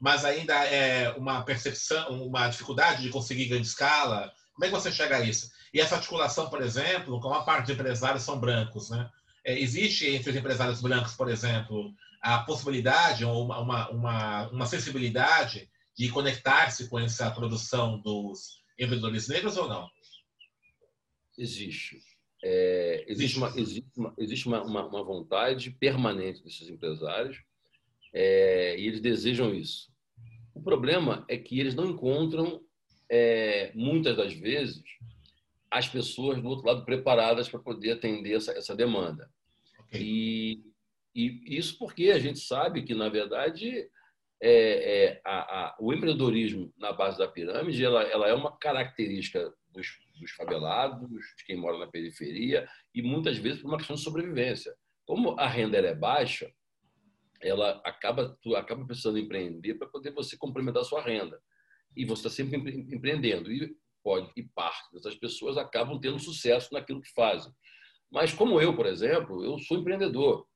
mas 0.00 0.24
ainda 0.24 0.54
é 0.64 1.10
uma 1.10 1.42
percepção, 1.42 2.22
uma 2.22 2.48
dificuldade 2.48 3.02
de 3.02 3.10
conseguir 3.10 3.46
grande 3.46 3.66
escala? 3.66 4.32
Como 4.54 4.64
é 4.64 4.68
que 4.68 4.74
você 4.74 4.92
chega 4.92 5.16
a 5.16 5.20
isso? 5.20 5.50
E 5.74 5.80
essa 5.80 5.96
articulação, 5.96 6.48
por 6.48 6.62
exemplo, 6.62 7.20
com 7.20 7.34
a 7.34 7.42
parte 7.42 7.66
de 7.66 7.72
empresários 7.72 8.22
são 8.22 8.38
brancos, 8.38 8.90
né? 8.90 9.08
É, 9.44 9.58
existe 9.58 10.08
entre 10.08 10.30
os 10.30 10.36
empresários 10.36 10.80
brancos, 10.80 11.14
por 11.14 11.28
exemplo, 11.28 11.92
a 12.22 12.38
possibilidade 12.38 13.24
ou 13.24 13.44
uma, 13.44 13.58
uma, 13.60 13.90
uma, 13.90 14.48
uma 14.48 14.66
sensibilidade 14.66 15.68
de 15.98 16.08
conectar-se 16.10 16.88
com 16.88 16.98
essa 16.98 17.28
produção 17.30 18.00
dos 18.00 18.62
empreendedores 18.78 19.26
negros 19.28 19.56
ou 19.56 19.68
não? 19.68 19.90
Existe. 21.36 22.00
É, 22.42 23.04
existe 23.08 23.36
uma, 23.36 23.48
existe, 23.58 23.90
uma, 23.96 24.14
existe 24.16 24.46
uma, 24.46 24.62
uma, 24.62 25.02
vontade 25.02 25.72
permanente 25.72 26.40
desses 26.44 26.68
empresários 26.68 27.42
é, 28.14 28.78
e 28.78 28.86
eles 28.86 29.00
desejam 29.00 29.52
isso. 29.52 29.92
O 30.54 30.62
problema 30.62 31.24
é 31.28 31.36
que 31.36 31.58
eles 31.58 31.74
não 31.74 31.86
encontram, 31.86 32.62
é, 33.10 33.72
muitas 33.74 34.16
das 34.16 34.32
vezes, 34.32 34.82
as 35.68 35.88
pessoas 35.88 36.40
do 36.40 36.48
outro 36.48 36.66
lado 36.66 36.84
preparadas 36.84 37.48
para 37.48 37.58
poder 37.58 37.92
atender 37.92 38.36
essa, 38.36 38.52
essa 38.52 38.76
demanda. 38.76 39.28
Okay. 39.80 40.00
E, 40.00 40.62
e, 41.12 41.58
isso 41.58 41.76
porque 41.76 42.10
a 42.10 42.20
gente 42.20 42.38
sabe 42.38 42.84
que, 42.84 42.94
na 42.94 43.08
verdade, 43.08 43.90
é, 44.40 45.04
é, 45.04 45.20
a, 45.24 45.38
a, 45.38 45.76
o 45.80 45.92
empreendedorismo 45.92 46.72
na 46.78 46.92
base 46.92 47.18
da 47.18 47.26
pirâmide 47.26 47.84
ela, 47.84 48.02
ela 48.04 48.28
é 48.28 48.34
uma 48.34 48.56
característica 48.56 49.52
dos, 49.70 49.98
dos 50.18 50.30
favelados, 50.32 51.08
de 51.36 51.44
quem 51.44 51.56
mora 51.56 51.78
na 51.78 51.86
periferia, 51.86 52.68
e 52.94 53.02
muitas 53.02 53.36
vezes 53.38 53.60
por 53.60 53.68
uma 53.68 53.78
questão 53.78 53.96
de 53.96 54.02
sobrevivência. 54.02 54.74
Como 55.04 55.38
a 55.38 55.46
renda 55.46 55.78
é 55.78 55.94
baixa, 55.94 56.52
ela 57.40 57.80
acaba 57.84 58.36
tu 58.42 58.54
acaba 58.56 58.84
precisando 58.84 59.18
empreender 59.18 59.74
para 59.74 59.88
poder 59.88 60.12
você 60.12 60.36
complementar 60.36 60.82
a 60.82 60.84
sua 60.84 61.02
renda 61.02 61.40
e 61.96 62.04
você 62.04 62.26
está 62.26 62.30
sempre 62.30 62.58
empreendendo 62.92 63.50
e 63.50 63.76
pode 64.02 64.30
e 64.36 64.42
parte 64.42 64.92
dessas 64.92 65.14
pessoas 65.14 65.56
acabam 65.56 66.00
tendo 66.00 66.18
sucesso 66.18 66.72
naquilo 66.72 67.00
que 67.00 67.12
fazem 67.12 67.52
mas 68.10 68.32
como 68.32 68.60
eu 68.60 68.74
por 68.74 68.86
exemplo 68.86 69.44
eu 69.44 69.58
sou 69.60 69.78
empreendedor 69.78 70.46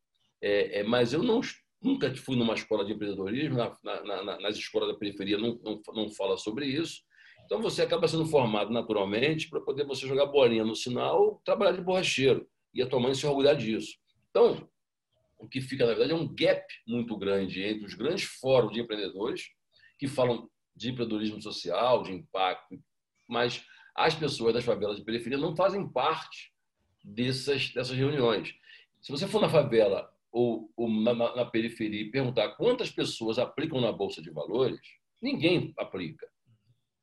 é, 0.40 0.80
é, 0.80 0.82
mas 0.82 1.12
eu 1.12 1.22
não 1.22 1.40
nunca 1.82 2.14
fui 2.14 2.36
numa 2.36 2.54
escola 2.54 2.84
de 2.84 2.92
empreendedorismo 2.92 3.56
na, 3.56 3.76
na, 3.82 4.22
na, 4.22 4.40
nas 4.40 4.56
escolas 4.56 4.88
da 4.88 4.98
periferia 4.98 5.38
não, 5.38 5.58
não, 5.62 5.82
não 5.94 6.10
fala 6.10 6.36
sobre 6.36 6.66
isso 6.66 7.02
então 7.44 7.60
você 7.60 7.82
acaba 7.82 8.06
sendo 8.06 8.26
formado 8.26 8.72
naturalmente 8.72 9.48
para 9.48 9.60
poder 9.60 9.84
você 9.84 10.06
jogar 10.06 10.26
bolinha 10.26 10.64
no 10.64 10.76
sinal 10.76 11.40
trabalhar 11.44 11.72
de 11.72 11.82
borracheiro 11.82 12.46
e 12.72 12.80
a 12.80 12.86
tua 12.86 13.00
mãe 13.00 13.14
se 13.14 13.26
orgulhar 13.26 13.56
disso 13.56 13.96
então 14.30 14.68
o 15.42 15.48
que 15.48 15.60
fica, 15.60 15.84
na 15.84 15.92
verdade, 15.92 16.12
é 16.12 16.14
um 16.14 16.32
gap 16.32 16.64
muito 16.86 17.16
grande 17.16 17.60
entre 17.64 17.84
os 17.84 17.94
grandes 17.94 18.22
fóruns 18.22 18.72
de 18.72 18.80
empreendedores 18.80 19.50
que 19.98 20.06
falam 20.06 20.48
de 20.74 20.90
empreendedorismo 20.90 21.42
social, 21.42 22.04
de 22.04 22.12
impacto, 22.12 22.80
mas 23.28 23.64
as 23.92 24.14
pessoas 24.14 24.54
das 24.54 24.64
favelas 24.64 24.98
de 24.98 25.04
periferia 25.04 25.36
não 25.36 25.56
fazem 25.56 25.86
parte 25.88 26.52
dessas, 27.02 27.70
dessas 27.70 27.96
reuniões. 27.96 28.54
Se 29.00 29.10
você 29.10 29.26
for 29.26 29.40
na 29.40 29.48
favela 29.48 30.08
ou, 30.32 30.70
ou 30.76 30.88
na, 30.88 31.12
na, 31.14 31.44
periferia 31.44 32.00
e 32.00 32.10
perguntar 32.10 32.56
quantas 32.56 32.90
pessoas 32.90 33.38
aplicam 33.38 33.80
na 33.80 33.92
Bolsa 33.92 34.22
de 34.22 34.30
Valores, 34.30 34.80
ninguém 35.20 35.74
aplica. 35.78 36.26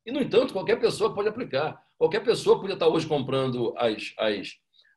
E, 0.04 0.10
no 0.10 0.20
entanto, 0.20 0.52
qualquer 0.52 0.80
pessoa 0.80 1.14
pode 1.14 1.28
aplicar. 1.28 1.80
Qualquer 1.96 2.24
pessoa 2.24 2.58
podia 2.58 2.74
estar 2.74 2.88
hoje 2.88 3.06
comprando 3.06 3.72
as, 3.76 4.12
as, 4.18 4.48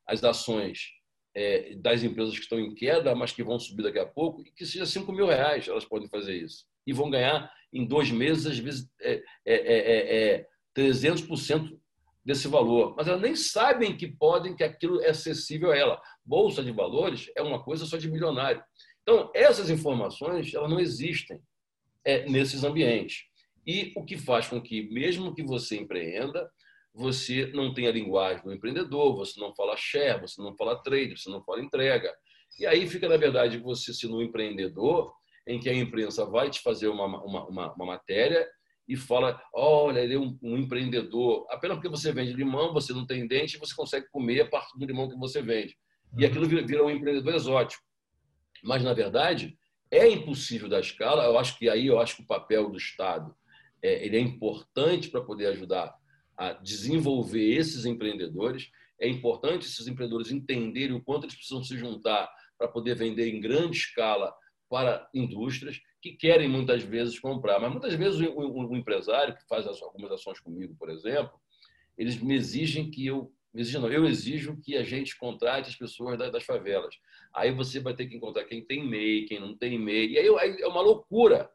as 0.06 0.24
ações 0.24 0.90
é, 1.34 1.74
das 1.76 2.02
empresas 2.02 2.34
que 2.34 2.42
estão 2.42 2.58
em 2.58 2.74
queda, 2.74 3.14
mas 3.14 3.32
que 3.32 3.42
vão 3.42 3.58
subir 3.58 3.84
daqui 3.84 3.98
a 3.98 4.06
pouco, 4.06 4.42
e 4.42 4.50
que 4.50 4.66
seja 4.66 4.86
5 4.86 5.12
mil 5.12 5.26
reais 5.26 5.68
elas 5.68 5.84
podem 5.84 6.08
fazer 6.08 6.34
isso. 6.34 6.64
E 6.86 6.92
vão 6.92 7.10
ganhar 7.10 7.52
em 7.72 7.86
dois 7.86 8.10
meses, 8.10 8.46
às 8.46 8.58
vezes, 8.58 8.88
é, 9.00 9.22
é, 9.46 10.34
é, 10.34 10.46
300% 10.76 11.72
é, 11.72 11.76
desse 12.24 12.48
valor. 12.48 12.94
Mas 12.96 13.06
elas 13.06 13.20
nem 13.20 13.36
sabem 13.36 13.96
que 13.96 14.06
podem, 14.08 14.56
que 14.56 14.64
aquilo 14.64 15.02
é 15.02 15.10
acessível 15.10 15.70
a 15.70 15.76
ela. 15.76 16.02
Bolsa 16.24 16.62
de 16.62 16.72
valores 16.72 17.30
é 17.36 17.42
uma 17.42 17.62
coisa 17.62 17.84
só 17.84 17.96
de 17.96 18.10
milionário. 18.10 18.62
Então, 19.02 19.30
essas 19.34 19.68
informações 19.68 20.54
elas 20.54 20.70
não 20.70 20.80
existem 20.80 21.40
é, 22.04 22.28
nesses 22.28 22.64
ambientes. 22.64 23.24
E 23.66 23.92
o 23.96 24.04
que 24.04 24.16
faz 24.16 24.48
com 24.48 24.60
que, 24.60 24.82
mesmo 24.90 25.34
que 25.34 25.42
você 25.42 25.76
empreenda, 25.76 26.50
você 26.92 27.46
não 27.54 27.74
tem 27.74 27.86
a 27.86 27.92
linguagem 27.92 28.42
do 28.42 28.52
empreendedor, 28.52 29.16
você 29.16 29.38
não 29.40 29.54
fala 29.54 29.76
share, 29.76 30.20
você 30.20 30.40
não 30.40 30.54
fala 30.56 30.82
trade, 30.82 31.18
você 31.18 31.28
não 31.28 31.42
fala 31.42 31.62
entrega. 31.62 32.14
E 32.58 32.66
aí 32.66 32.86
fica, 32.86 33.08
na 33.08 33.16
verdade, 33.16 33.58
você 33.58 33.92
sendo 33.92 34.18
um 34.18 34.22
empreendedor, 34.22 35.12
em 35.46 35.58
que 35.58 35.68
a 35.68 35.74
imprensa 35.74 36.24
vai 36.24 36.48
te 36.48 36.60
fazer 36.60 36.88
uma, 36.88 37.04
uma, 37.04 37.44
uma, 37.46 37.74
uma 37.74 37.86
matéria 37.86 38.48
e 38.88 38.96
fala: 38.96 39.40
olha, 39.52 40.00
ele 40.00 40.14
é 40.14 40.18
um, 40.18 40.38
um, 40.42 40.56
empreendedor. 40.56 41.46
Apenas 41.50 41.76
porque 41.76 41.88
você 41.88 42.12
vende 42.12 42.32
limão, 42.32 42.72
você 42.72 42.92
não 42.92 43.06
tem 43.06 43.26
dente, 43.26 43.58
você 43.58 43.74
consegue 43.74 44.06
comer 44.10 44.42
a 44.42 44.48
parte 44.48 44.78
do 44.78 44.84
limão 44.84 45.08
que 45.08 45.16
você 45.16 45.40
vende. 45.40 45.76
E 46.16 46.22
uhum. 46.22 46.30
aquilo 46.30 46.46
vira, 46.46 46.66
vira 46.66 46.84
um 46.84 46.90
empreendedor 46.90 47.34
exótico. 47.34 47.82
Mas, 48.62 48.82
na 48.82 48.92
verdade, 48.92 49.58
é 49.90 50.08
impossível 50.08 50.68
da 50.68 50.80
escala. 50.80 51.24
Eu 51.24 51.38
acho 51.38 51.58
que 51.58 51.68
aí 51.68 51.86
eu 51.86 51.98
acho 51.98 52.16
que 52.16 52.22
o 52.22 52.26
papel 52.26 52.70
do 52.70 52.76
Estado 52.76 53.34
é, 53.82 54.04
ele 54.04 54.16
é 54.16 54.20
importante 54.20 55.08
para 55.08 55.20
poder 55.20 55.46
ajudar 55.48 55.94
a 56.36 56.52
desenvolver 56.52 57.54
esses 57.54 57.84
empreendedores. 57.84 58.70
É 59.00 59.08
importante 59.08 59.66
esses 59.66 59.86
empreendedores 59.86 60.30
entenderem 60.30 60.96
o 60.96 61.02
quanto 61.02 61.24
eles 61.24 61.34
precisam 61.36 61.62
se 61.62 61.76
juntar 61.76 62.30
para 62.58 62.68
poder 62.68 62.94
vender 62.94 63.28
em 63.28 63.40
grande 63.40 63.76
escala 63.76 64.32
para 64.68 65.08
indústrias 65.14 65.78
que 66.04 66.12
querem 66.12 66.46
muitas 66.46 66.82
vezes 66.82 67.18
comprar. 67.18 67.58
Mas 67.58 67.70
muitas 67.70 67.94
vezes 67.94 68.20
o, 68.20 68.76
empresário 68.76 69.34
que 69.34 69.48
faz 69.48 69.66
algumas 69.66 70.12
ações 70.12 70.38
comigo, 70.38 70.76
por 70.78 70.90
exemplo, 70.90 71.32
eles 71.96 72.20
me 72.20 72.34
exigem 72.34 72.90
que 72.90 73.06
eu 73.06 73.32
não, 73.80 73.90
eu 73.90 74.04
exijo 74.04 74.60
que 74.60 74.76
a 74.76 74.82
gente 74.82 75.16
contrate 75.16 75.70
as 75.70 75.76
pessoas 75.76 76.18
das, 76.18 76.44
favelas. 76.44 76.94
Aí 77.32 77.52
você 77.52 77.80
vai 77.80 77.94
ter 77.94 78.06
que 78.06 78.16
encontrar 78.16 78.44
quem 78.44 78.62
tem 78.62 78.86
MEI, 78.86 79.24
quem 79.24 79.40
não 79.40 79.56
tem 79.56 79.78
MEI. 79.78 80.10
E 80.10 80.18
aí 80.18 80.60
é 80.60 80.66
uma 80.66 80.82
loucura, 80.82 81.48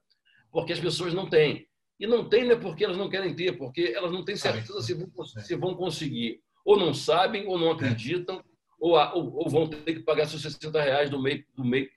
porque 0.52 0.74
as 0.74 0.80
pessoas 0.80 1.14
não 1.14 1.30
têm. 1.30 1.68
E 2.00 2.08
não 2.08 2.28
tem 2.28 2.46
não 2.46 2.54
é 2.54 2.56
porque 2.56 2.86
elas 2.86 2.98
não 2.98 3.10
querem 3.10 3.36
ter, 3.36 3.56
porque 3.56 3.94
elas 3.96 4.12
não 4.12 4.26
têm 4.26 4.36
certeza 4.36 4.82
se 4.82 4.96
vão, 4.96 5.26
se 5.26 5.56
vão 5.56 5.76
conseguir. 5.76 6.42
Ou 6.66 6.80
não 6.80 6.92
sabem, 6.92 7.46
ou 7.46 7.60
não 7.60 7.70
acreditam, 7.70 8.44
ou, 8.80 8.94
ou, 9.14 9.50
vão 9.50 9.68
ter 9.68 9.94
que 9.94 10.00
pagar 10.00 10.26
seus 10.26 10.42
60 10.42 10.82
reais 10.82 11.10
do 11.10 11.22
mês, 11.22 11.44
do 11.54 11.66
mês 11.66 11.90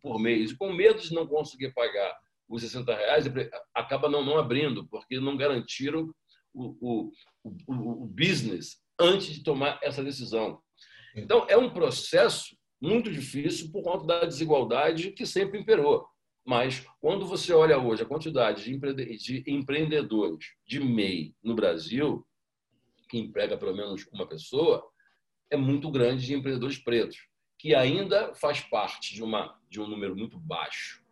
por, 0.00 0.18
mês. 0.18 0.52
Com 0.52 0.72
medo 0.72 1.00
de 1.00 1.14
não 1.14 1.26
conseguir 1.26 1.72
pagar 1.72 2.16
os 2.48 2.62
60 2.62 2.94
reais, 2.94 3.24
acaba 3.74 4.08
não, 4.08 4.24
não 4.24 4.38
abrindo, 4.38 4.86
porque 4.88 5.20
não 5.20 5.36
garantiram 5.36 6.12
o, 6.52 6.76
o, 6.80 7.12
o, 7.44 8.04
o 8.04 8.06
business 8.06 8.78
antes 8.98 9.34
de 9.34 9.42
tomar 9.42 9.78
essa 9.82 10.02
decisão. 10.02 10.60
Então, 11.14 11.46
é 11.48 11.56
um 11.56 11.70
processo 11.70 12.56
muito 12.80 13.10
difícil 13.10 13.70
por 13.70 13.82
conta 13.82 14.06
da 14.06 14.24
desigualdade 14.24 15.12
que 15.12 15.26
sempre 15.26 15.60
imperou. 15.60 16.06
Mas 16.44 16.84
quando 17.00 17.26
você 17.26 17.52
olha 17.52 17.78
hoje 17.78 18.02
a 18.02 18.06
quantidade 18.06 18.64
de 18.64 19.44
empreendedores 19.46 20.46
de 20.66 20.80
MEI 20.80 21.34
no 21.42 21.54
Brasil, 21.54 22.26
que 23.08 23.18
emprega 23.18 23.58
pelo 23.58 23.76
menos 23.76 24.06
uma 24.12 24.26
pessoa, 24.26 24.82
é 25.50 25.56
muito 25.56 25.90
grande 25.90 26.26
de 26.26 26.34
empreendedores 26.34 26.78
pretos, 26.78 27.18
que 27.60 27.74
ainda 27.74 28.34
faz 28.34 28.60
parte 28.60 29.14
de, 29.14 29.22
uma, 29.22 29.54
de 29.68 29.78
um 29.82 29.86
número 29.86 30.16
muito 30.16 30.38
baixo, 30.38 31.04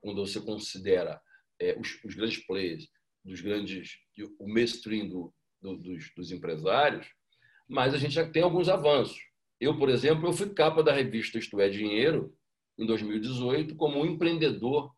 quando 0.00 0.26
você 0.26 0.40
considera 0.40 1.22
é, 1.60 1.78
os, 1.78 2.02
os, 2.02 2.16
grandes 2.16 2.44
players, 2.44 2.88
dos 3.24 3.40
grandes, 3.40 3.98
o 4.36 4.52
mainstream 4.52 5.08
do, 5.08 5.32
do, 5.60 5.76
dos, 5.76 6.12
dos 6.16 6.32
empresários, 6.32 7.06
mas 7.68 7.94
a 7.94 7.98
gente 7.98 8.14
já 8.14 8.28
tem 8.28 8.42
alguns 8.42 8.68
avanços. 8.68 9.16
Eu, 9.60 9.78
por 9.78 9.88
exemplo, 9.88 10.26
eu 10.26 10.32
fui 10.32 10.52
capa 10.52 10.82
da 10.82 10.92
revista 10.92 11.38
Isto 11.38 11.60
é 11.60 11.68
Dinheiro, 11.68 12.36
em 12.76 12.84
2018 12.84 13.76
como 13.76 14.00
um 14.00 14.06
empreendedor 14.06 14.92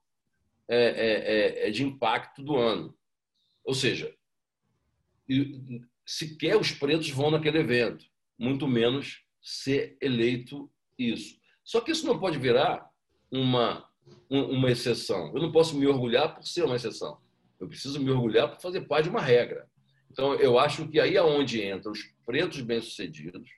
é, 0.67 0.79
é, 0.79 1.69
é, 1.69 1.71
de 1.71 1.85
impacto 1.85 2.43
do 2.43 2.57
ano. 2.57 2.97
Ou 3.63 3.75
seja, 3.75 4.17
sequer 6.07 6.57
os 6.57 6.73
pretos 6.73 7.11
vão 7.11 7.31
naquele 7.31 7.59
evento, 7.59 8.07
muito 8.39 8.67
menos 8.67 9.23
ser 9.43 9.99
eleito 10.01 10.71
isso. 10.99 11.37
Só 11.65 11.81
que 11.81 11.93
isso 11.93 12.07
não 12.07 12.19
pode 12.19 12.39
virar 12.39 12.89
uma, 13.31 13.89
uma 14.29 14.71
exceção. 14.71 15.33
Eu 15.35 15.43
não 15.43 15.51
posso 15.51 15.77
me 15.77 15.87
orgulhar 15.87 16.35
por 16.35 16.47
ser 16.47 16.65
uma 16.65 16.77
exceção. 16.77 17.19
Eu 17.59 17.69
preciso 17.69 18.01
me 18.01 18.11
orgulhar 18.11 18.51
por 18.51 18.61
fazer 18.61 18.83
parte 18.83 19.05
de 19.05 19.11
uma 19.11 19.21
regra. 19.21 19.69
Então, 20.11 20.35
eu 20.35 20.59
acho 20.59 20.87
que 20.89 21.01
aí 21.01 21.17
é 21.17 21.23
onde 21.23 21.65
entram 21.65 21.93
os 21.93 22.03
pretos 22.25 22.61
bem-sucedidos, 22.61 23.51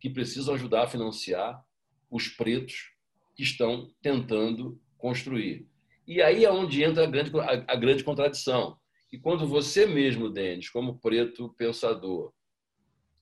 que 0.00 0.10
precisam 0.10 0.54
ajudar 0.54 0.84
a 0.84 0.88
financiar 0.88 1.62
os 2.10 2.28
pretos 2.28 2.90
que 3.36 3.42
estão 3.42 3.92
tentando 4.02 4.80
construir. 4.98 5.68
E 6.06 6.20
aí 6.20 6.44
é 6.44 6.50
onde 6.50 6.82
entra 6.82 7.04
a 7.04 7.06
grande, 7.06 7.30
a, 7.38 7.72
a 7.72 7.76
grande 7.76 8.04
contradição. 8.04 8.76
E 9.12 9.18
quando 9.18 9.46
você 9.46 9.86
mesmo, 9.86 10.28
Denis, 10.28 10.68
como 10.68 10.98
preto 10.98 11.54
pensador 11.56 12.32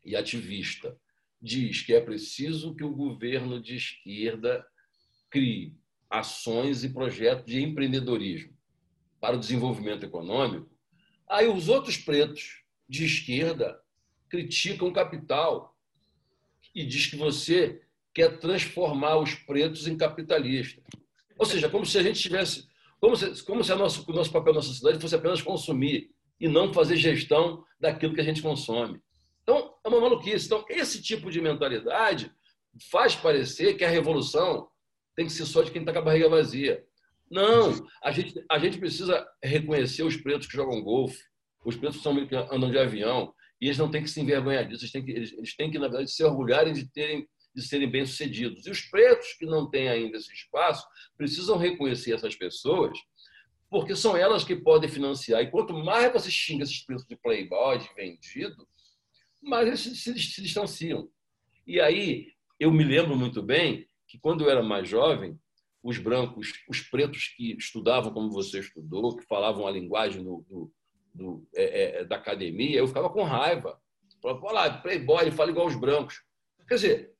e 0.04 0.16
ativista, 0.16 0.96
diz 1.42 1.82
que 1.82 1.92
é 1.92 2.00
preciso 2.00 2.74
que 2.74 2.84
o 2.84 2.94
governo 2.94 3.60
de 3.60 3.74
esquerda 3.74 4.64
crie 5.28 5.76
ações 6.08 6.84
e 6.84 6.90
projetos 6.90 7.46
de 7.46 7.62
empreendedorismo 7.62 8.52
para 9.18 9.36
o 9.36 9.40
desenvolvimento 9.40 10.04
econômico, 10.04 10.70
aí 11.28 11.48
os 11.48 11.68
outros 11.68 11.96
pretos 11.96 12.62
de 12.88 13.06
esquerda 13.06 13.80
criticam 14.28 14.88
o 14.88 14.92
capital 14.92 15.74
e 16.74 16.84
diz 16.84 17.06
que 17.06 17.16
você 17.16 17.82
quer 18.14 18.38
transformar 18.38 19.16
os 19.16 19.34
pretos 19.34 19.86
em 19.88 19.96
capitalistas. 19.96 20.84
Ou 21.38 21.46
seja, 21.46 21.68
como 21.68 21.86
se 21.86 21.98
a 21.98 22.02
gente 22.02 22.20
tivesse, 22.20 22.68
como 23.00 23.16
se, 23.16 23.42
como 23.44 23.64
se 23.64 23.74
nosso, 23.74 24.04
o 24.08 24.14
nosso 24.14 24.30
papel 24.30 24.54
na 24.54 24.62
sociedade 24.62 25.00
fosse 25.00 25.14
apenas 25.14 25.40
consumir 25.40 26.10
e 26.38 26.46
não 26.46 26.72
fazer 26.72 26.96
gestão 26.96 27.64
daquilo 27.80 28.14
que 28.14 28.20
a 28.20 28.24
gente 28.24 28.42
consome. 28.42 29.00
É 29.84 29.88
uma 29.88 30.00
maluquice. 30.00 30.46
Então, 30.46 30.64
esse 30.68 31.02
tipo 31.02 31.30
de 31.30 31.40
mentalidade 31.40 32.32
faz 32.90 33.14
parecer 33.14 33.74
que 33.74 33.84
a 33.84 33.88
revolução 33.88 34.68
tem 35.16 35.26
que 35.26 35.32
ser 35.32 35.44
só 35.44 35.62
de 35.62 35.70
quem 35.70 35.82
está 35.82 35.92
com 35.92 35.98
a 35.98 36.02
barriga 36.02 36.28
vazia. 36.28 36.84
Não, 37.30 37.72
a 38.02 38.10
gente, 38.10 38.44
a 38.50 38.58
gente 38.58 38.78
precisa 38.78 39.26
reconhecer 39.42 40.02
os 40.02 40.16
pretos 40.16 40.46
que 40.46 40.56
jogam 40.56 40.82
golfe, 40.82 41.22
os 41.64 41.76
pretos 41.76 41.98
que, 41.98 42.02
são, 42.02 42.26
que 42.26 42.34
andam 42.34 42.70
de 42.70 42.78
avião, 42.78 43.32
e 43.60 43.66
eles 43.66 43.78
não 43.78 43.90
têm 43.90 44.02
que 44.02 44.10
se 44.10 44.20
envergonhar 44.20 44.66
disso, 44.66 44.82
eles 44.82 44.92
têm 44.92 45.04
que, 45.04 45.12
eles, 45.12 45.32
eles 45.32 45.56
têm 45.56 45.70
que 45.70 45.78
na 45.78 45.88
verdade, 45.88 46.10
se 46.10 46.22
orgulharem 46.24 46.72
de, 46.72 46.86
terem, 46.90 47.26
de 47.54 47.62
serem 47.62 47.90
bem-sucedidos. 47.90 48.66
E 48.66 48.70
os 48.70 48.82
pretos 48.82 49.32
que 49.38 49.46
não 49.46 49.70
têm 49.70 49.88
ainda 49.88 50.18
esse 50.18 50.32
espaço 50.32 50.86
precisam 51.16 51.56
reconhecer 51.56 52.12
essas 52.12 52.34
pessoas, 52.36 52.98
porque 53.70 53.96
são 53.96 54.14
elas 54.14 54.44
que 54.44 54.56
podem 54.56 54.90
financiar. 54.90 55.42
E 55.42 55.50
quanto 55.50 55.72
mais 55.72 56.12
você 56.12 56.30
xinga 56.30 56.64
esses 56.64 56.84
pretos 56.84 57.06
de 57.06 57.16
playboy, 57.16 57.78
de 57.78 57.88
vendido, 57.94 58.68
mais 59.42 59.66
eles 59.66 59.80
se, 59.80 60.18
se, 60.18 60.42
distanciam. 60.42 61.08
E 61.66 61.80
aí, 61.80 62.28
eu 62.58 62.70
me 62.70 62.84
lembro 62.84 63.16
muito 63.16 63.42
bem 63.42 63.86
que 64.06 64.18
quando 64.18 64.44
eu 64.44 64.50
era 64.50 64.62
mais 64.62 64.88
jovem, 64.88 65.38
os 65.82 65.98
brancos, 65.98 66.52
os 66.68 66.80
pretos 66.80 67.28
que 67.36 67.56
estudavam 67.56 68.12
como 68.12 68.30
você 68.30 68.60
estudou, 68.60 69.16
que 69.16 69.26
falavam 69.26 69.66
a 69.66 69.70
linguagem 69.70 70.22
do, 70.22 70.44
do, 70.48 70.72
do, 71.12 71.48
é, 71.54 72.00
é, 72.00 72.04
da 72.04 72.16
academia, 72.16 72.78
eu 72.78 72.86
ficava 72.86 73.10
com 73.10 73.24
raiva. 73.24 73.80
Falava, 74.22 74.44
olha 74.44 74.54
lá, 74.54 74.78
playboy, 74.78 75.30
fala 75.32 75.50
igual 75.50 75.66
os 75.66 75.74
brancos. 75.74 76.22
Quer 76.68 76.74
dizer, 76.76 77.12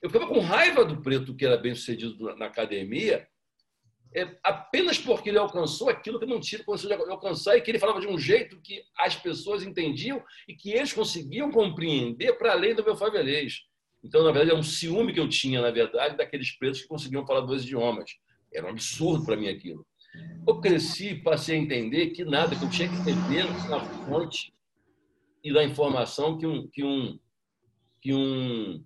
eu 0.00 0.08
ficava 0.08 0.28
com 0.28 0.38
raiva 0.38 0.84
do 0.84 1.02
preto 1.02 1.34
que 1.34 1.44
era 1.44 1.56
bem 1.56 1.74
sucedido 1.74 2.36
na 2.36 2.46
academia, 2.46 3.26
é, 4.14 4.38
apenas 4.44 4.96
porque 4.96 5.28
ele 5.28 5.38
alcançou 5.38 5.88
aquilo 5.88 6.20
que 6.20 6.26
não 6.26 6.38
tinha 6.38 6.62
conseguido 6.62 7.02
alcançar 7.10 7.56
e 7.56 7.60
que 7.60 7.70
ele 7.70 7.80
falava 7.80 8.00
de 8.00 8.06
um 8.06 8.16
jeito 8.16 8.60
que 8.60 8.84
as 8.96 9.16
pessoas 9.16 9.64
entendiam 9.64 10.22
e 10.46 10.54
que 10.54 10.70
eles 10.70 10.92
conseguiam 10.92 11.50
compreender 11.50 12.34
para 12.38 12.52
além 12.52 12.76
do 12.76 12.84
meu 12.84 12.96
favelês. 12.96 13.62
Então, 14.04 14.22
na 14.22 14.30
verdade, 14.30 14.54
é 14.54 14.58
um 14.58 14.62
ciúme 14.62 15.12
que 15.12 15.18
eu 15.18 15.28
tinha, 15.28 15.60
na 15.60 15.70
verdade, 15.70 16.16
daqueles 16.16 16.52
pretos 16.52 16.82
que 16.82 16.88
conseguiam 16.88 17.26
falar 17.26 17.40
dois 17.40 17.62
idiomas. 17.62 18.12
Era 18.52 18.66
um 18.66 18.70
absurdo 18.70 19.24
para 19.24 19.36
mim 19.36 19.48
aquilo. 19.48 19.84
Eu 20.46 20.60
cresci 20.60 21.08
e 21.08 21.22
passei 21.22 21.56
a 21.56 21.58
entender 21.58 22.10
que 22.10 22.24
nada, 22.24 22.54
que 22.54 22.64
eu 22.64 22.70
tinha 22.70 22.88
que 22.88 23.12
menos 23.28 23.68
na 23.68 23.80
fonte 23.80 24.52
e 25.42 25.52
da 25.52 25.64
informação 25.64 26.38
que 26.38 26.46
um, 26.46 26.68
que 26.68 26.84
um, 26.84 27.18
que 28.00 28.14
um, 28.14 28.84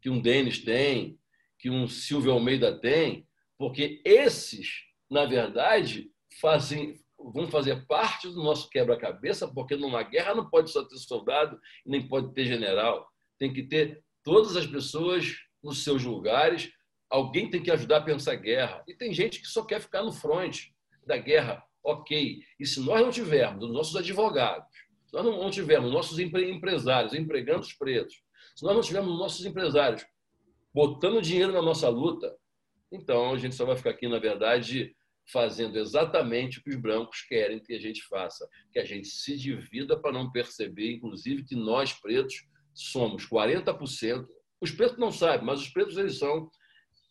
que 0.00 0.08
um 0.08 0.20
Denis 0.20 0.58
tem, 0.58 1.18
que 1.58 1.68
um 1.68 1.86
Silvio 1.86 2.32
Almeida 2.32 2.80
tem, 2.80 3.26
porque 3.60 4.00
esses, 4.06 4.86
na 5.10 5.26
verdade, 5.26 6.10
fazem, 6.40 6.98
vão 7.18 7.46
fazer 7.46 7.86
parte 7.86 8.26
do 8.26 8.42
nosso 8.42 8.70
quebra-cabeça, 8.70 9.46
porque 9.46 9.76
numa 9.76 10.02
guerra 10.02 10.34
não 10.34 10.48
pode 10.48 10.70
só 10.70 10.82
ter 10.82 10.96
soldado 10.96 11.60
nem 11.84 12.08
pode 12.08 12.32
ter 12.32 12.46
general. 12.46 13.06
Tem 13.38 13.52
que 13.52 13.62
ter 13.62 14.02
todas 14.24 14.56
as 14.56 14.66
pessoas 14.66 15.36
nos 15.62 15.84
seus 15.84 16.02
lugares. 16.02 16.72
Alguém 17.10 17.50
tem 17.50 17.62
que 17.62 17.70
ajudar 17.70 17.98
a 17.98 18.02
pensar 18.02 18.32
a 18.32 18.36
guerra. 18.36 18.82
E 18.88 18.94
tem 18.94 19.12
gente 19.12 19.38
que 19.38 19.46
só 19.46 19.62
quer 19.62 19.78
ficar 19.78 20.02
no 20.02 20.12
front 20.12 20.68
da 21.06 21.18
guerra. 21.18 21.62
Ok. 21.84 22.42
E 22.58 22.64
se 22.64 22.80
nós 22.80 23.02
não 23.02 23.10
tivermos 23.10 23.62
os 23.62 23.74
nossos 23.74 23.94
advogados, 23.94 24.74
se 25.06 25.12
nós 25.12 25.22
não 25.22 25.50
tivermos 25.50 25.92
nossos 25.92 26.18
empresários 26.18 27.12
empregando 27.12 27.60
os 27.60 27.74
pretos, 27.74 28.22
se 28.56 28.64
nós 28.64 28.74
não 28.74 28.80
tivermos 28.80 29.18
nossos 29.18 29.44
empresários 29.44 30.02
botando 30.72 31.20
dinheiro 31.20 31.52
na 31.52 31.60
nossa 31.60 31.90
luta, 31.90 32.39
então 32.92 33.32
a 33.32 33.38
gente 33.38 33.54
só 33.54 33.64
vai 33.64 33.76
ficar 33.76 33.90
aqui, 33.90 34.08
na 34.08 34.18
verdade, 34.18 34.94
fazendo 35.32 35.78
exatamente 35.78 36.58
o 36.58 36.62
que 36.62 36.70
os 36.70 36.76
brancos 36.76 37.22
querem 37.22 37.60
que 37.60 37.72
a 37.74 37.78
gente 37.78 38.02
faça, 38.04 38.48
que 38.72 38.78
a 38.78 38.84
gente 38.84 39.08
se 39.08 39.36
divida 39.36 39.98
para 39.98 40.12
não 40.12 40.30
perceber, 40.30 40.92
inclusive, 40.92 41.44
que 41.44 41.54
nós 41.54 41.92
pretos 41.92 42.48
somos 42.74 43.26
40%. 43.26 44.26
Os 44.60 44.70
pretos 44.70 44.98
não 44.98 45.12
sabem, 45.12 45.46
mas 45.46 45.60
os 45.60 45.68
pretos 45.68 45.96
eles 45.96 46.18
são 46.18 46.50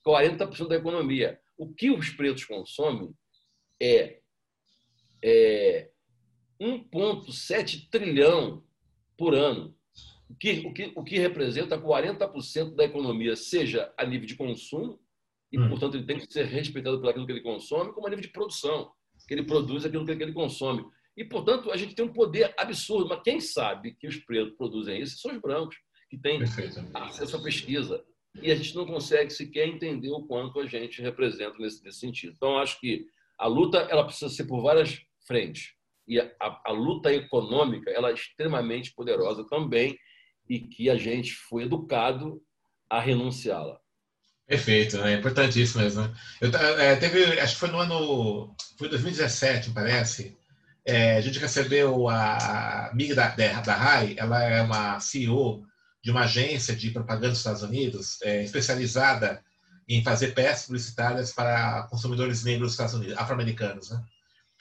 40% 0.05 0.67
da 0.67 0.75
economia. 0.75 1.39
O 1.57 1.73
que 1.73 1.89
os 1.89 2.09
pretos 2.09 2.45
consomem 2.45 3.13
é, 3.81 4.19
é 5.23 5.89
1,7 6.61 7.89
trilhão 7.89 8.63
por 9.17 9.33
ano, 9.33 9.75
o 10.29 10.35
que, 10.35 10.59
o 10.65 10.73
que, 10.73 10.93
o 10.95 11.03
que 11.03 11.17
representa 11.17 11.79
40% 11.79 12.75
da 12.75 12.83
economia, 12.83 13.35
seja 13.35 13.91
a 13.97 14.05
nível 14.05 14.27
de 14.27 14.35
consumo, 14.35 14.99
e, 15.51 15.59
hum. 15.59 15.69
portanto, 15.69 15.95
ele 15.95 16.05
tem 16.05 16.17
que 16.17 16.31
ser 16.31 16.45
respeitado 16.45 16.99
por 16.99 17.09
aquilo 17.09 17.25
que 17.25 17.31
ele 17.31 17.41
consome, 17.41 17.91
como 17.93 18.07
a 18.07 18.09
nível 18.09 18.23
de 18.23 18.31
produção, 18.31 18.91
que 19.27 19.33
ele 19.33 19.43
produz 19.43 19.85
aquilo 19.85 20.05
que 20.05 20.11
ele 20.11 20.33
consome. 20.33 20.85
E, 21.17 21.23
portanto, 21.25 21.71
a 21.71 21.77
gente 21.77 21.95
tem 21.95 22.05
um 22.05 22.13
poder 22.13 22.53
absurdo. 22.57 23.09
Mas 23.09 23.21
quem 23.23 23.39
sabe 23.39 23.93
que 23.95 24.07
os 24.07 24.17
pretos 24.17 24.55
produzem 24.55 25.01
isso 25.01 25.17
são 25.17 25.31
os 25.31 25.41
brancos, 25.41 25.75
que 26.09 26.17
têm 26.17 26.41
acesso 26.93 27.37
à 27.37 27.41
pesquisa. 27.41 28.03
E 28.41 28.51
a 28.51 28.55
gente 28.55 28.75
não 28.75 28.85
consegue 28.85 29.31
sequer 29.31 29.67
entender 29.67 30.09
o 30.09 30.23
quanto 30.25 30.59
a 30.59 30.65
gente 30.65 31.01
representa 31.01 31.57
nesse, 31.59 31.83
nesse 31.83 31.99
sentido. 31.99 32.33
Então, 32.35 32.57
acho 32.57 32.79
que 32.79 33.05
a 33.37 33.47
luta 33.47 33.79
ela 33.89 34.05
precisa 34.05 34.29
ser 34.29 34.45
por 34.45 34.61
várias 34.61 35.01
frentes. 35.27 35.73
E 36.07 36.19
a, 36.19 36.31
a, 36.39 36.61
a 36.67 36.71
luta 36.71 37.13
econômica 37.13 37.89
ela 37.91 38.09
é 38.09 38.13
extremamente 38.13 38.93
poderosa 38.93 39.47
também 39.47 39.97
e 40.49 40.59
que 40.59 40.89
a 40.89 40.95
gente 40.95 41.33
foi 41.33 41.63
educado 41.63 42.41
a 42.89 42.99
renunciá-la. 42.99 43.79
Perfeito, 44.49 44.97
né? 44.97 45.13
é 45.13 45.15
importantíssimo 45.15 45.83
mesmo. 45.83 46.01
Né? 46.01 46.13
Eu, 46.41 46.49
é, 46.79 46.95
teve, 46.95 47.39
acho 47.39 47.53
que 47.53 47.59
foi 47.59 47.69
no 47.69 47.77
ano, 47.77 48.55
foi 48.79 48.89
2017, 48.89 49.69
parece, 49.69 50.35
é, 50.83 51.17
a 51.17 51.21
gente 51.21 51.37
recebeu 51.37 52.09
a 52.09 52.87
amiga 52.87 53.13
da, 53.13 53.27
da 53.27 53.75
RAI, 53.75 54.15
ela 54.17 54.43
é 54.43 54.59
uma 54.63 54.99
CEO 54.99 55.63
de 56.03 56.09
uma 56.09 56.21
agência 56.21 56.75
de 56.75 56.89
propaganda 56.89 57.29
dos 57.29 57.37
Estados 57.37 57.61
Unidos, 57.61 58.19
é, 58.23 58.43
especializada 58.43 59.39
em 59.87 60.03
fazer 60.03 60.33
peças 60.33 60.65
publicitárias 60.65 61.31
para 61.31 61.83
consumidores 61.83 62.43
negros 62.43 62.69
dos 62.69 62.73
Estados 62.73 62.95
Unidos, 62.95 63.17
afro-americanos, 63.19 63.91
né? 63.91 64.03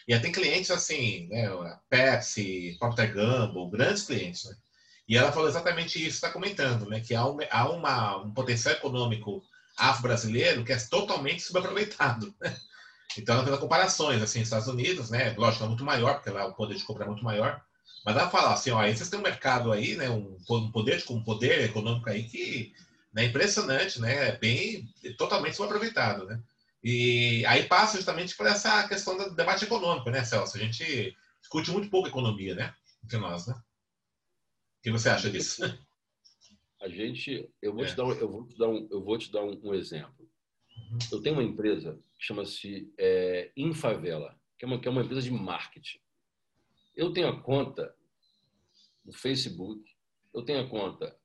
E 0.07 0.13
ela 0.13 0.21
tem 0.21 0.33
clientes 0.33 0.71
assim, 0.71 1.29
né? 1.29 1.49
Pepsi, 1.89 2.77
Procter 2.79 3.15
Gamble, 3.15 3.71
grandes 3.71 4.03
clientes, 4.03 4.45
né? 4.45 4.55
E 5.09 5.17
ela 5.17 5.33
falou 5.33 5.49
exatamente 5.49 5.99
isso, 5.99 6.17
está 6.17 6.31
comentando, 6.31 6.87
né? 6.91 7.01
Que 7.01 7.15
há, 7.15 7.27
um, 7.27 7.39
há 7.51 7.71
uma, 7.71 8.17
um 8.19 8.35
potencial 8.35 8.75
econômico 8.75 9.43
afro-brasileiro 9.79 10.65
que 10.65 10.73
é 10.73 10.77
totalmente 10.77 11.43
subaproveitado. 11.43 12.35
Né? 12.41 12.57
Então 13.17 13.37
ela 13.37 13.47
fez 13.47 13.59
comparações, 13.59 14.23
assim, 14.23 14.41
Estados 14.41 14.69
Unidos, 14.69 15.11
né? 15.11 15.35
Lógico, 15.37 15.65
é 15.65 15.69
muito 15.69 15.85
maior, 15.85 16.15
porque 16.15 16.31
lá 16.31 16.47
o 16.47 16.55
poder 16.55 16.77
de 16.77 16.85
compra 16.85 17.05
é 17.05 17.09
muito 17.09 17.25
maior. 17.25 17.63
Mas 18.05 18.17
ela 18.17 18.31
fala 18.31 18.53
assim, 18.53 18.71
ó, 18.71 18.79
aí 18.79 18.97
vocês 18.97 19.09
têm 19.09 19.19
um 19.19 19.23
mercado 19.23 19.73
aí, 19.73 19.97
né? 19.97 20.09
Um, 20.11 20.37
um 20.51 20.71
poder, 20.71 21.03
um 21.11 21.23
poder 21.23 21.65
econômico 21.65 22.09
aí 22.09 22.25
que 22.25 22.73
é 23.17 23.25
impressionante, 23.25 24.01
né? 24.01 24.29
É 24.29 24.39
bem, 24.39 24.89
totalmente 25.17 25.57
subaproveitado, 25.57 26.27
né? 26.27 26.41
E 26.83 27.45
aí 27.47 27.65
passa 27.65 27.97
justamente 27.97 28.37
por 28.37 28.47
essa 28.47 28.87
questão 28.87 29.17
do 29.17 29.35
debate 29.35 29.65
econômico, 29.65 30.11
né, 30.11 30.23
Celso? 30.25 30.57
A 30.57 30.61
gente 30.61 31.17
discute 31.41 31.71
muito 31.71 31.91
pouco 31.91 32.09
economia, 32.09 32.55
né? 32.55 32.75
Entre 33.05 33.19
nós, 33.19 33.47
né? 33.47 33.55
O 33.55 34.83
que 34.83 34.91
você 34.93 35.09
acha 35.09 35.31
disso? 35.31 35.63
A 36.81 36.89
gente, 36.89 37.49
eu 37.61 37.75
vou 37.75 37.85
é. 37.85 37.89
te 37.89 37.97
dar, 37.97 38.05
um, 38.05 38.13
eu 38.13 38.29
vou 38.31 38.47
te 38.47 38.59
dar 38.59 38.69
um, 38.69 38.89
eu 38.91 39.05
vou 39.05 39.19
te 39.19 39.33
dar 39.33 39.45
um, 39.45 39.61
um 39.63 39.75
exemplo. 39.75 40.29
Eu 41.13 41.21
tenho 41.21 41.37
uma 41.37 41.45
empresa 41.45 42.01
que 42.19 42.25
chama-se 42.25 42.93
é, 42.97 43.53
Infavela, 43.57 44.39
que 44.59 44.65
é, 44.65 44.69
uma, 44.69 44.81
que 44.81 44.89
é 44.89 44.91
uma 44.91 45.03
empresa 45.03 45.23
de 45.23 45.31
marketing. 45.31 45.99
Eu 46.97 47.13
tenho 47.13 47.29
a 47.29 47.43
conta 47.43 47.95
do 49.05 49.13
Facebook, 49.13 49.83
eu 50.35 50.43
tenho 50.43 50.61
a 50.61 50.69
conta 50.69 51.19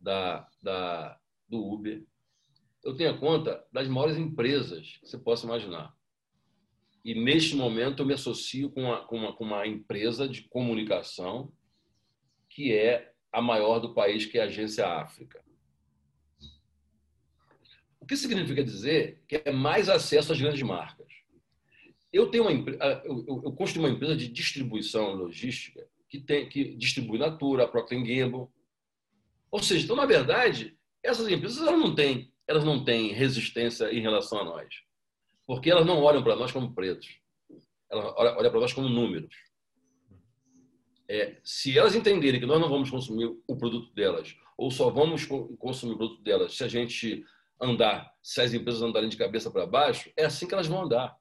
da, 0.00 0.48
da, 0.60 1.20
do 1.48 1.58
Uber, 1.58 2.04
eu 2.84 2.96
tenho 2.96 3.10
a 3.10 3.18
conta 3.18 3.64
das 3.72 3.86
maiores 3.86 4.16
empresas 4.16 4.98
que 4.98 5.06
você 5.06 5.18
possa 5.18 5.46
imaginar. 5.46 5.94
E 7.04 7.14
neste 7.14 7.56
momento 7.56 8.00
eu 8.00 8.06
me 8.06 8.14
associo 8.14 8.70
com 8.70 8.82
uma, 8.82 9.04
com 9.06 9.16
uma, 9.16 9.32
com 9.32 9.44
uma 9.44 9.66
empresa 9.66 10.28
de 10.28 10.42
comunicação 10.42 11.52
que 12.48 12.72
é 12.72 13.11
a 13.32 13.40
maior 13.40 13.78
do 13.78 13.94
país, 13.94 14.26
que 14.26 14.38
é 14.38 14.42
a 14.42 14.44
Agência 14.44 14.86
África. 14.86 15.42
O 17.98 18.06
que 18.06 18.16
significa 18.16 18.62
dizer 18.62 19.22
que 19.26 19.42
é 19.44 19.52
mais 19.52 19.88
acesso 19.88 20.32
às 20.32 20.40
grandes 20.40 20.62
marcas. 20.62 21.06
Eu 22.12 22.30
tenho 22.30 22.46
uma 22.46 22.52
eu, 23.04 23.42
eu 23.44 23.52
construí 23.52 23.84
uma 23.84 23.94
empresa 23.94 24.14
de 24.14 24.28
distribuição 24.28 25.14
logística 25.14 25.88
que 26.08 26.20
tem 26.20 26.46
que 26.46 26.74
distribui 26.74 27.18
Natura, 27.18 27.66
Procter 27.66 27.98
Gamble, 27.98 28.48
Ou 29.50 29.62
seja, 29.62 29.84
então, 29.84 29.96
na 29.96 30.04
verdade, 30.04 30.76
essas 31.02 31.26
empresas 31.28 31.66
elas 31.66 31.80
não 31.80 31.94
têm, 31.94 32.30
elas 32.46 32.64
não 32.64 32.84
têm 32.84 33.12
resistência 33.12 33.90
em 33.90 34.00
relação 34.00 34.40
a 34.40 34.44
nós. 34.44 34.82
Porque 35.46 35.70
elas 35.70 35.86
não 35.86 36.02
olham 36.02 36.22
para 36.22 36.36
nós 36.36 36.52
como 36.52 36.74
pretos. 36.74 37.18
Elas 37.90 38.12
olham 38.16 38.50
para 38.50 38.60
nós 38.60 38.72
como 38.72 38.88
números. 38.88 39.34
É, 41.08 41.36
se 41.44 41.78
elas 41.78 41.94
entenderem 41.94 42.40
que 42.40 42.46
nós 42.46 42.60
não 42.60 42.68
vamos 42.68 42.90
consumir 42.90 43.30
o 43.46 43.56
produto 43.56 43.92
delas, 43.94 44.34
ou 44.56 44.70
só 44.70 44.90
vamos 44.90 45.26
consumir 45.58 45.94
o 45.94 45.98
produto 45.98 46.22
delas 46.22 46.56
se 46.56 46.64
a 46.64 46.68
gente 46.68 47.24
andar, 47.60 48.12
se 48.22 48.40
as 48.40 48.52
empresas 48.52 48.82
andarem 48.82 49.08
de 49.08 49.16
cabeça 49.16 49.50
para 49.50 49.66
baixo, 49.66 50.10
é 50.16 50.24
assim 50.24 50.46
que 50.46 50.54
elas 50.54 50.66
vão 50.66 50.82
andar. 50.82 51.16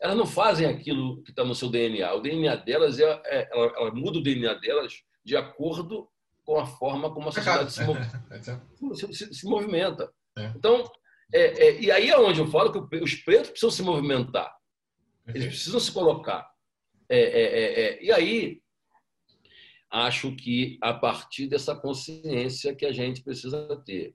Elas 0.00 0.16
não 0.16 0.26
fazem 0.26 0.66
aquilo 0.66 1.22
que 1.22 1.30
está 1.30 1.44
no 1.44 1.54
seu 1.54 1.68
DNA. 1.70 2.12
O 2.14 2.20
DNA 2.20 2.56
delas, 2.56 2.98
é, 2.98 3.22
é 3.24 3.48
ela, 3.50 3.72
ela, 3.76 3.90
muda 3.94 4.18
o 4.18 4.22
DNA 4.22 4.54
delas 4.54 5.02
de 5.24 5.36
acordo 5.36 6.08
com 6.44 6.58
a 6.58 6.66
forma 6.66 7.12
como 7.12 7.28
a 7.28 7.32
sociedade 7.32 7.72
se, 7.72 7.82
mov... 7.84 7.98
se, 8.94 9.14
se, 9.14 9.34
se, 9.34 9.46
movimenta. 9.46 10.12
É. 10.36 10.52
Então, 10.56 10.84
é, 11.32 11.68
é, 11.68 11.80
e 11.80 11.90
aí 11.90 12.10
é 12.10 12.18
onde 12.18 12.40
eu 12.40 12.46
falo 12.46 12.88
que 12.88 12.96
os 12.96 13.14
pretos 13.14 13.50
precisam 13.50 13.70
se 13.70 13.82
movimentar. 13.82 14.54
Eles 15.26 15.46
precisam 15.46 15.80
se 15.80 15.90
colocar. 15.90 16.46
É, 17.08 18.04
e 18.04 18.12
aí, 18.12 18.60
acho 19.94 20.34
que 20.34 20.76
a 20.82 20.92
partir 20.92 21.46
dessa 21.46 21.72
consciência 21.72 22.74
que 22.74 22.84
a 22.84 22.92
gente 22.92 23.22
precisa 23.22 23.80
ter. 23.86 24.12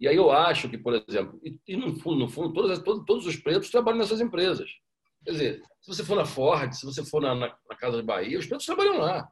E 0.00 0.08
aí 0.08 0.16
eu 0.16 0.32
acho 0.32 0.68
que, 0.68 0.76
por 0.76 0.92
exemplo, 0.94 1.40
e, 1.44 1.76
no 1.76 1.94
fundo, 1.94 2.18
no 2.18 2.28
fundo 2.28 2.52
todos, 2.52 2.78
todos, 2.80 3.04
todos 3.06 3.26
os 3.26 3.36
pretos 3.36 3.70
trabalham 3.70 3.98
nessas 3.98 4.20
empresas. 4.20 4.68
Quer 5.24 5.30
dizer, 5.30 5.62
se 5.80 5.94
você 5.94 6.04
for 6.04 6.16
na 6.16 6.24
Ford, 6.24 6.72
se 6.72 6.84
você 6.84 7.04
for 7.04 7.22
na, 7.22 7.34
na, 7.34 7.46
na 7.68 7.76
Casa 7.76 7.98
de 7.98 8.02
Bahia, 8.02 8.38
os 8.38 8.46
pretos 8.46 8.66
trabalham 8.66 8.98
lá. 8.98 9.30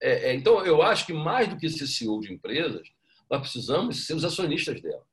É, 0.00 0.30
é, 0.30 0.34
então, 0.34 0.64
eu 0.64 0.80
acho 0.80 1.04
que 1.04 1.12
mais 1.12 1.48
do 1.48 1.58
que 1.58 1.68
ser 1.68 1.86
CEO 1.86 2.20
de 2.20 2.32
empresas, 2.32 2.88
nós 3.30 3.40
precisamos 3.40 4.06
ser 4.06 4.14
os 4.14 4.24
acionistas 4.24 4.80
dela. 4.80 5.04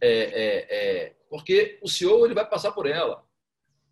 É, 0.00 0.08
é, 0.08 0.66
é, 0.70 1.16
porque 1.28 1.78
o 1.82 1.88
CEO 1.88 2.24
ele 2.24 2.34
vai 2.34 2.48
passar 2.48 2.72
por 2.72 2.86
ela. 2.86 3.22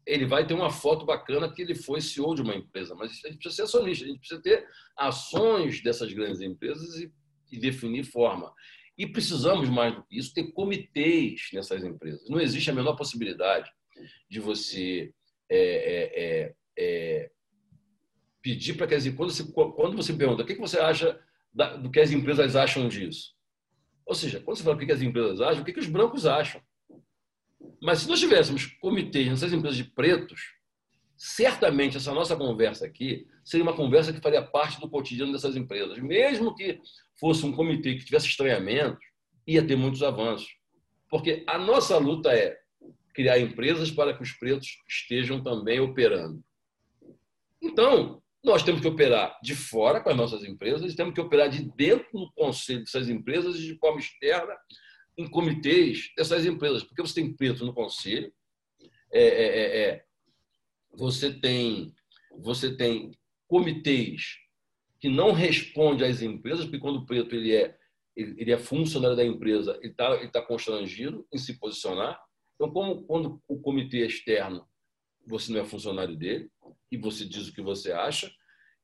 Ele 0.08 0.26
vai 0.26 0.46
ter 0.46 0.54
uma 0.54 0.70
foto 0.70 1.04
bacana 1.04 1.52
que 1.52 1.60
ele 1.60 1.74
foi 1.74 2.00
CEO 2.00 2.34
de 2.34 2.42
uma 2.42 2.54
empresa, 2.54 2.94
mas 2.94 3.10
a 3.24 3.28
gente 3.28 3.38
precisa 3.38 3.54
ser 3.54 3.62
acionista, 3.62 4.04
a 4.04 4.08
gente 4.08 4.20
precisa 4.20 4.40
ter 4.40 4.66
ações 4.96 5.82
dessas 5.82 6.12
grandes 6.12 6.40
empresas 6.40 6.96
e, 6.96 7.12
e 7.52 7.60
definir 7.60 8.04
forma. 8.04 8.52
E 8.96 9.06
precisamos, 9.06 9.68
mais 9.68 9.94
do 9.94 10.02
que 10.04 10.18
isso, 10.18 10.32
ter 10.32 10.50
comitês 10.52 11.50
nessas 11.52 11.84
empresas. 11.84 12.28
Não 12.28 12.40
existe 12.40 12.70
a 12.70 12.74
menor 12.74 12.96
possibilidade 12.96 13.70
de 14.30 14.40
você 14.40 15.12
é, 15.50 16.54
é, 16.76 17.30
pedir 18.42 18.74
para 18.74 18.86
que 18.86 18.94
as 18.94 19.06
quando 19.08 19.30
você, 19.30 19.44
quando 19.52 19.96
você 19.96 20.12
pergunta 20.14 20.42
o 20.42 20.46
que 20.46 20.54
você 20.54 20.78
acha 20.78 21.20
do 21.80 21.90
que 21.90 22.00
as 22.00 22.10
empresas 22.10 22.56
acham 22.56 22.88
disso, 22.88 23.34
ou 24.06 24.14
seja, 24.14 24.40
quando 24.40 24.56
você 24.56 24.64
fala 24.64 24.76
o 24.76 24.78
que 24.78 24.90
as 24.90 25.02
empresas 25.02 25.40
acham, 25.40 25.62
o 25.62 25.64
que 25.64 25.78
os 25.78 25.86
brancos 25.86 26.24
acham. 26.24 26.62
Mas 27.80 28.00
se 28.00 28.08
nós 28.08 28.18
tivéssemos 28.18 28.66
comitês 28.66 29.28
nessas 29.28 29.52
empresas 29.52 29.76
de 29.76 29.84
pretos, 29.84 30.40
certamente 31.16 31.96
essa 31.96 32.12
nossa 32.12 32.36
conversa 32.36 32.86
aqui 32.86 33.26
seria 33.44 33.64
uma 33.64 33.74
conversa 33.74 34.12
que 34.12 34.20
faria 34.20 34.42
parte 34.42 34.80
do 34.80 34.88
cotidiano 34.88 35.32
dessas 35.32 35.56
empresas. 35.56 35.98
Mesmo 35.98 36.54
que 36.54 36.80
fosse 37.18 37.44
um 37.44 37.52
comitê 37.52 37.94
que 37.94 38.04
tivesse 38.04 38.26
estranhamento, 38.26 38.98
ia 39.46 39.66
ter 39.66 39.76
muitos 39.76 40.02
avanços. 40.02 40.48
Porque 41.08 41.44
a 41.46 41.58
nossa 41.58 41.96
luta 41.98 42.32
é 42.32 42.58
criar 43.14 43.38
empresas 43.38 43.90
para 43.90 44.14
que 44.14 44.22
os 44.22 44.32
pretos 44.32 44.78
estejam 44.88 45.42
também 45.42 45.80
operando. 45.80 46.42
Então, 47.60 48.22
nós 48.44 48.62
temos 48.62 48.80
que 48.80 48.86
operar 48.86 49.36
de 49.42 49.56
fora 49.56 50.00
com 50.00 50.10
as 50.10 50.16
nossas 50.16 50.44
empresas, 50.44 50.94
temos 50.94 51.14
que 51.14 51.20
operar 51.20 51.48
de 51.48 51.64
dentro 51.74 52.06
no 52.12 52.30
conselho 52.32 52.80
dessas 52.80 53.08
empresas 53.08 53.56
e 53.56 53.66
de 53.66 53.78
forma 53.78 53.98
externa 53.98 54.54
em 55.18 55.28
comitês 55.28 56.12
dessas 56.16 56.46
empresas, 56.46 56.84
porque 56.84 57.02
você 57.02 57.14
tem 57.16 57.34
preto 57.34 57.66
no 57.66 57.74
conselho, 57.74 58.32
é, 59.12 59.20
é, 59.20 59.46
é, 59.46 59.80
é, 59.80 60.04
você 60.92 61.32
tem 61.32 61.92
você 62.40 62.76
tem 62.76 63.10
comitês 63.48 64.36
que 65.00 65.08
não 65.08 65.32
respondem 65.32 66.08
às 66.08 66.22
empresas, 66.22 66.64
porque 66.64 66.78
quando 66.78 67.00
o 67.00 67.06
preto 67.06 67.34
ele 67.34 67.54
é 67.54 67.76
ele 68.16 68.50
é 68.50 68.58
funcionário 68.58 69.16
da 69.16 69.24
empresa, 69.24 69.76
ele 69.80 69.92
está 69.92 70.14
ele 70.14 70.30
tá 70.30 70.42
constrangido 70.42 71.26
em 71.32 71.38
se 71.38 71.58
posicionar. 71.58 72.20
Então, 72.54 72.70
como 72.70 73.02
quando 73.04 73.42
o 73.48 73.60
comitê 73.60 74.06
externo 74.06 74.66
você 75.26 75.52
não 75.52 75.60
é 75.60 75.64
funcionário 75.64 76.16
dele 76.16 76.50
e 76.90 76.96
você 76.96 77.24
diz 77.24 77.48
o 77.48 77.52
que 77.52 77.60
você 77.60 77.92
acha, 77.92 78.32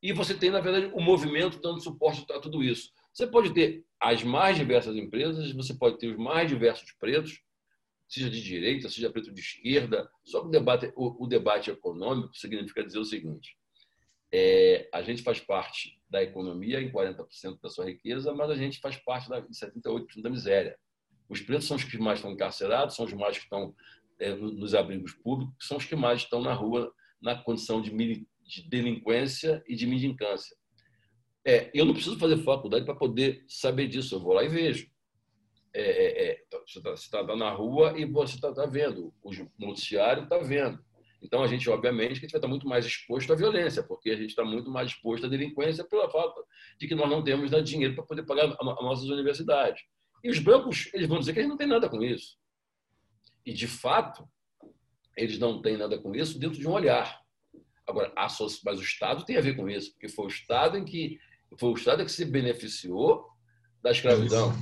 e 0.03 0.13
você 0.13 0.35
tem, 0.35 0.51
na 0.51 0.61
verdade, 0.61 0.93
o 0.95 1.01
movimento 1.01 1.59
dando 1.61 1.81
suporte 1.81 2.31
a 2.31 2.39
tudo 2.39 2.63
isso. 2.63 2.93
Você 3.13 3.27
pode 3.27 3.55
ter 3.55 3.85
as 4.05 4.23
mais 4.23 4.57
diversas 4.57 4.95
empresas, 4.97 5.51
você 5.53 5.73
pode 5.73 5.99
ter 5.99 6.09
os 6.09 6.19
mais 6.19 6.47
diversos 6.47 6.93
pretos, 6.93 7.41
seja 8.07 8.29
de 8.29 8.43
direita, 8.43 8.91
seja 8.91 9.11
preto 9.11 9.33
de 9.33 9.41
esquerda. 9.41 10.11
Só 10.23 10.43
que 10.43 10.49
o 10.49 10.51
debate, 10.51 10.93
o, 10.95 11.25
o 11.25 11.27
debate 11.27 11.71
econômico 11.71 12.37
significa 12.37 12.85
dizer 12.85 12.99
o 12.99 13.05
seguinte: 13.05 13.57
é, 14.31 14.91
a 14.93 15.01
gente 15.01 15.23
faz 15.23 15.41
parte 15.41 15.99
da 16.11 16.23
economia 16.23 16.83
em 16.83 16.93
40% 16.93 17.59
da 17.63 17.71
sua 17.71 17.87
riqueza, 17.87 18.35
mas 18.35 18.51
a 18.51 18.57
gente 18.57 18.79
faz 18.79 18.97
parte 18.97 19.31
da, 19.31 19.41
78% 19.41 20.21
da 20.21 20.29
miséria. 20.29 20.79
Os 21.27 21.41
pretos 21.41 21.67
são 21.67 21.79
os 21.79 21.85
que 21.85 21.97
mais 21.97 22.19
estão 22.19 22.31
encarcerados, 22.31 22.97
são 22.97 23.07
os 23.07 23.13
mais 23.15 23.39
que 23.39 23.45
estão 23.45 23.75
é, 24.21 24.35
nos 24.35 24.75
abrigos 24.75 25.15
públicos, 25.15 25.67
são 25.67 25.79
os 25.79 25.87
que 25.87 25.97
mais 25.97 26.21
estão 26.21 26.43
na 26.43 26.53
rua 26.53 26.93
na 27.23 27.35
condição 27.43 27.81
de, 27.81 27.91
de 27.91 28.69
delinquência 28.69 29.65
e 29.67 29.75
de 29.75 29.87
mendicância. 29.87 30.55
É, 31.45 31.71
eu 31.75 31.85
não 31.85 31.93
preciso 31.93 32.19
fazer 32.19 32.39
faculdade 32.39 32.85
para 32.85 32.95
poder 32.95 33.45
saber 33.49 33.87
disso. 33.87 34.15
Eu 34.15 34.21
vou 34.21 34.33
lá 34.33 34.45
e 34.45 34.49
vejo. 34.49 34.89
É, 35.73 35.81
é, 35.81 36.31
é 36.31 36.45
você 36.67 36.79
está 36.79 37.25
tá 37.25 37.37
na 37.37 37.51
rua 37.51 37.99
e 37.99 38.05
você 38.05 38.37
está 38.37 38.53
tá 38.53 38.65
vendo. 38.65 39.13
O 39.23 39.31
noticiário 39.59 40.25
está 40.25 40.39
vendo. 40.39 40.83
Então, 41.25 41.43
a 41.43 41.47
gente, 41.47 41.69
obviamente, 41.71 42.21
que 42.21 42.27
a 42.27 42.29
gente 42.29 42.33
vai 42.33 42.39
estar 42.39 42.49
muito 42.49 42.69
mais 42.69 42.85
exposto 42.85 43.33
à 43.33 43.37
violência, 43.37 43.83
porque 43.83 44.11
a 44.11 44.17
gente 44.17 44.29
está 44.29 44.45
muito 44.45 44.71
mais 44.71 44.91
exposto 44.91 45.25
à 45.25 45.29
delinquência 45.29 45.83
pela 45.83 46.09
falta 46.11 46.43
de 46.79 46.87
que 46.87 46.95
nós 46.95 47.09
não 47.09 47.25
temos 47.25 47.51
né, 47.51 47.63
dinheiro 47.63 47.95
para 47.95 48.05
poder 48.05 48.25
pagar 48.25 48.51
as 48.51 48.59
nossas 48.63 49.09
universidades. 49.09 49.83
E 50.23 50.31
os 50.31 50.39
bancos, 50.39 50.91
eles 50.93 51.09
vão 51.09 51.19
dizer 51.19 51.33
que 51.33 51.41
gente 51.41 51.49
não 51.49 51.57
tem 51.57 51.67
nada 51.67 51.89
com 51.89 52.03
isso. 52.03 52.37
E, 53.45 53.55
de 53.55 53.67
fato, 53.67 54.29
eles 55.17 55.39
não 55.39 55.63
têm 55.63 55.79
nada 55.79 55.99
com 55.99 56.15
isso 56.15 56.39
dentro 56.39 56.59
de 56.59 56.69
um 56.69 56.73
olhar. 56.73 57.19
Agora, 57.87 58.13
mas 58.65 58.79
o 58.79 58.83
Estado 58.83 59.25
tem 59.25 59.37
a 59.37 59.43
ver 59.43 59.57
com 59.57 59.69
isso, 59.69 59.93
porque 59.93 60.09
foi 60.09 60.27
o 60.27 60.29
Estado 60.29 60.77
em 60.77 60.85
que 60.85 61.19
foi 61.59 61.71
o 61.71 61.75
Estado 61.75 62.05
que 62.05 62.13
se 62.13 62.25
beneficiou 62.25 63.29
da 63.83 63.91
escravidão. 63.91 64.53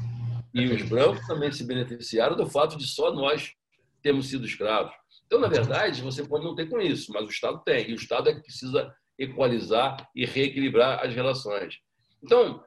E 0.55 0.66
os 0.66 0.83
brancos 0.83 1.26
também 1.26 1.50
se 1.50 1.64
beneficiaram 1.64 2.37
do 2.37 2.46
fato 2.46 2.76
de 2.76 2.87
só 2.87 3.12
nós 3.12 3.55
termos 4.02 4.28
sido 4.28 4.44
escravos. 4.44 4.92
Então, 5.26 5.40
na 5.40 5.48
verdade, 5.48 6.02
você 6.02 6.26
pode 6.26 6.44
não 6.44 6.55
ter 6.55 6.68
com 6.68 6.81
isso, 6.81 7.12
mas 7.12 7.24
o 7.24 7.31
Estado 7.31 7.62
tem. 7.64 7.88
E 7.88 7.92
o 7.92 7.96
Estado 7.96 8.28
é 8.28 8.35
que 8.35 8.42
precisa 8.42 8.94
equalizar 9.18 10.09
e 10.14 10.26
reequilibrar 10.26 11.05
as 11.05 11.14
relações. 11.14 11.78
Então, 12.22 12.62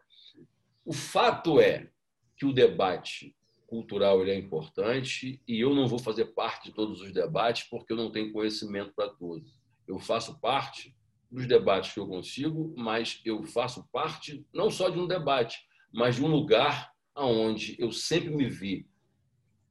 o 0.83 0.93
fato 0.93 1.59
é 1.59 1.89
que 2.37 2.45
o 2.45 2.53
debate 2.53 3.35
cultural 3.67 4.21
ele 4.21 4.31
é 4.31 4.37
importante 4.37 5.41
e 5.47 5.59
eu 5.59 5.73
não 5.75 5.87
vou 5.87 5.99
fazer 5.99 6.25
parte 6.33 6.69
de 6.69 6.75
todos 6.75 7.01
os 7.01 7.11
debates 7.11 7.67
porque 7.69 7.93
eu 7.93 7.97
não 7.97 8.11
tenho 8.11 8.31
conhecimento 8.31 8.93
para 8.95 9.09
tudo. 9.09 9.45
Eu 9.87 9.99
faço 9.99 10.39
parte 10.39 10.95
dos 11.35 11.45
debates 11.45 11.93
que 11.93 11.99
eu 11.99 12.07
consigo, 12.07 12.73
mas 12.77 13.21
eu 13.25 13.43
faço 13.43 13.87
parte 13.91 14.45
não 14.53 14.71
só 14.71 14.89
de 14.89 14.97
um 14.97 15.05
debate, 15.05 15.59
mas 15.93 16.15
de 16.15 16.23
um 16.23 16.27
lugar 16.27 16.91
onde 17.15 17.75
eu 17.77 17.91
sempre 17.91 18.29
me 18.29 18.49
vi, 18.49 18.87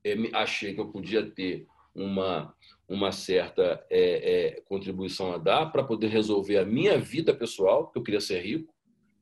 é, 0.04 0.14
achei 0.34 0.74
que 0.74 0.80
eu 0.80 0.88
podia 0.88 1.28
ter 1.28 1.66
uma, 1.94 2.54
uma 2.86 3.10
certa 3.10 3.84
é, 3.90 4.56
é, 4.56 4.60
contribuição 4.62 5.32
a 5.32 5.38
dar 5.38 5.66
para 5.66 5.84
poder 5.84 6.08
resolver 6.08 6.58
a 6.58 6.64
minha 6.64 6.98
vida 6.98 7.34
pessoal, 7.34 7.90
que 7.90 7.98
eu 7.98 8.02
queria 8.02 8.20
ser 8.20 8.40
rico, 8.40 8.72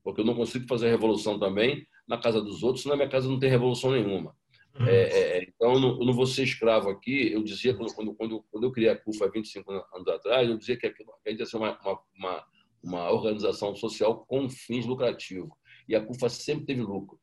porque 0.03 0.19
eu 0.19 0.25
não 0.25 0.35
consigo 0.35 0.67
fazer 0.67 0.89
revolução 0.89 1.39
também 1.39 1.87
na 2.05 2.17
casa 2.17 2.41
dos 2.41 2.61
outros, 2.61 2.85
na 2.85 2.95
minha 2.95 3.07
casa 3.07 3.29
não 3.29 3.39
tem 3.39 3.49
revolução 3.49 3.91
nenhuma. 3.91 4.35
Uhum. 4.79 4.87
É, 4.87 5.37
é, 5.37 5.43
então, 5.43 5.73
eu 5.73 5.79
não, 5.79 6.01
eu 6.01 6.13
vou 6.13 6.25
ser 6.25 6.43
escravo 6.43 6.89
aqui. 6.89 7.31
Eu 7.31 7.43
dizia, 7.43 7.75
quando, 7.75 8.15
quando, 8.15 8.43
quando 8.51 8.63
eu 8.63 8.71
criei 8.71 8.89
a 8.89 8.97
CUFA 8.97 9.25
há 9.25 9.29
25 9.29 9.71
anos 9.71 10.07
atrás, 10.07 10.49
eu 10.49 10.57
dizia 10.57 10.77
que 10.77 10.87
a 10.87 11.29
gente 11.29 11.39
ia 11.39 11.45
ser 11.45 11.57
uma, 11.57 11.79
uma, 12.17 12.45
uma, 12.83 13.11
organização 13.11 13.75
social 13.75 14.25
com 14.25 14.49
fins 14.49 14.85
lucrativos. 14.85 15.51
E 15.87 15.95
a 15.95 16.03
CUFA 16.03 16.29
sempre 16.29 16.65
teve 16.65 16.81
lucro. 16.81 17.19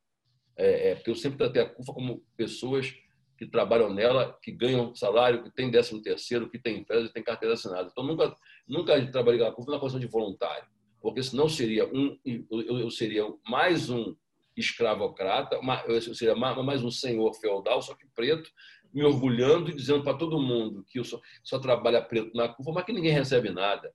É, 0.56 0.90
é, 0.90 0.94
porque 0.94 1.10
eu 1.10 1.16
sempre 1.16 1.38
tratei 1.38 1.62
a 1.62 1.68
CUFA 1.68 1.92
como 1.92 2.22
pessoas 2.36 2.94
que 3.36 3.46
trabalham 3.46 3.92
nela, 3.92 4.38
que 4.42 4.52
ganham 4.52 4.94
salário, 4.94 5.42
que 5.42 5.50
têm 5.50 5.70
décimo 5.70 6.02
terceiro, 6.02 6.48
que 6.50 6.58
têm 6.58 6.84
férias 6.84 7.10
têm 7.10 7.22
carteira 7.22 7.54
assinada. 7.54 7.88
Então, 7.90 8.04
nunca, 8.04 8.34
nunca 8.68 9.10
trabalhei 9.10 9.40
com 9.40 9.46
a 9.46 9.52
CUFA 9.52 9.72
na 9.72 9.78
condição 9.78 9.98
de 9.98 10.06
voluntário, 10.06 10.68
porque 11.00 11.22
senão 11.22 11.48
seria 11.48 11.86
um, 11.86 12.16
eu 12.24 12.90
seria 12.90 13.24
mais 13.48 13.88
um 13.88 14.14
escravocrata, 14.60 15.58
eu 15.86 16.00
seria 16.14 16.34
mais 16.34 16.82
um 16.82 16.90
senhor 16.90 17.32
feudal, 17.34 17.82
só 17.82 17.94
que 17.94 18.06
preto, 18.14 18.50
me 18.92 19.04
orgulhando 19.04 19.70
e 19.70 19.74
dizendo 19.74 20.02
para 20.02 20.16
todo 20.16 20.40
mundo 20.40 20.84
que 20.88 20.98
eu 20.98 21.04
só, 21.04 21.20
só 21.44 21.58
trabalha 21.58 22.02
preto 22.02 22.30
na 22.34 22.48
curva, 22.48 22.72
mas 22.72 22.84
que 22.84 22.92
ninguém 22.92 23.12
recebe 23.12 23.50
nada. 23.50 23.92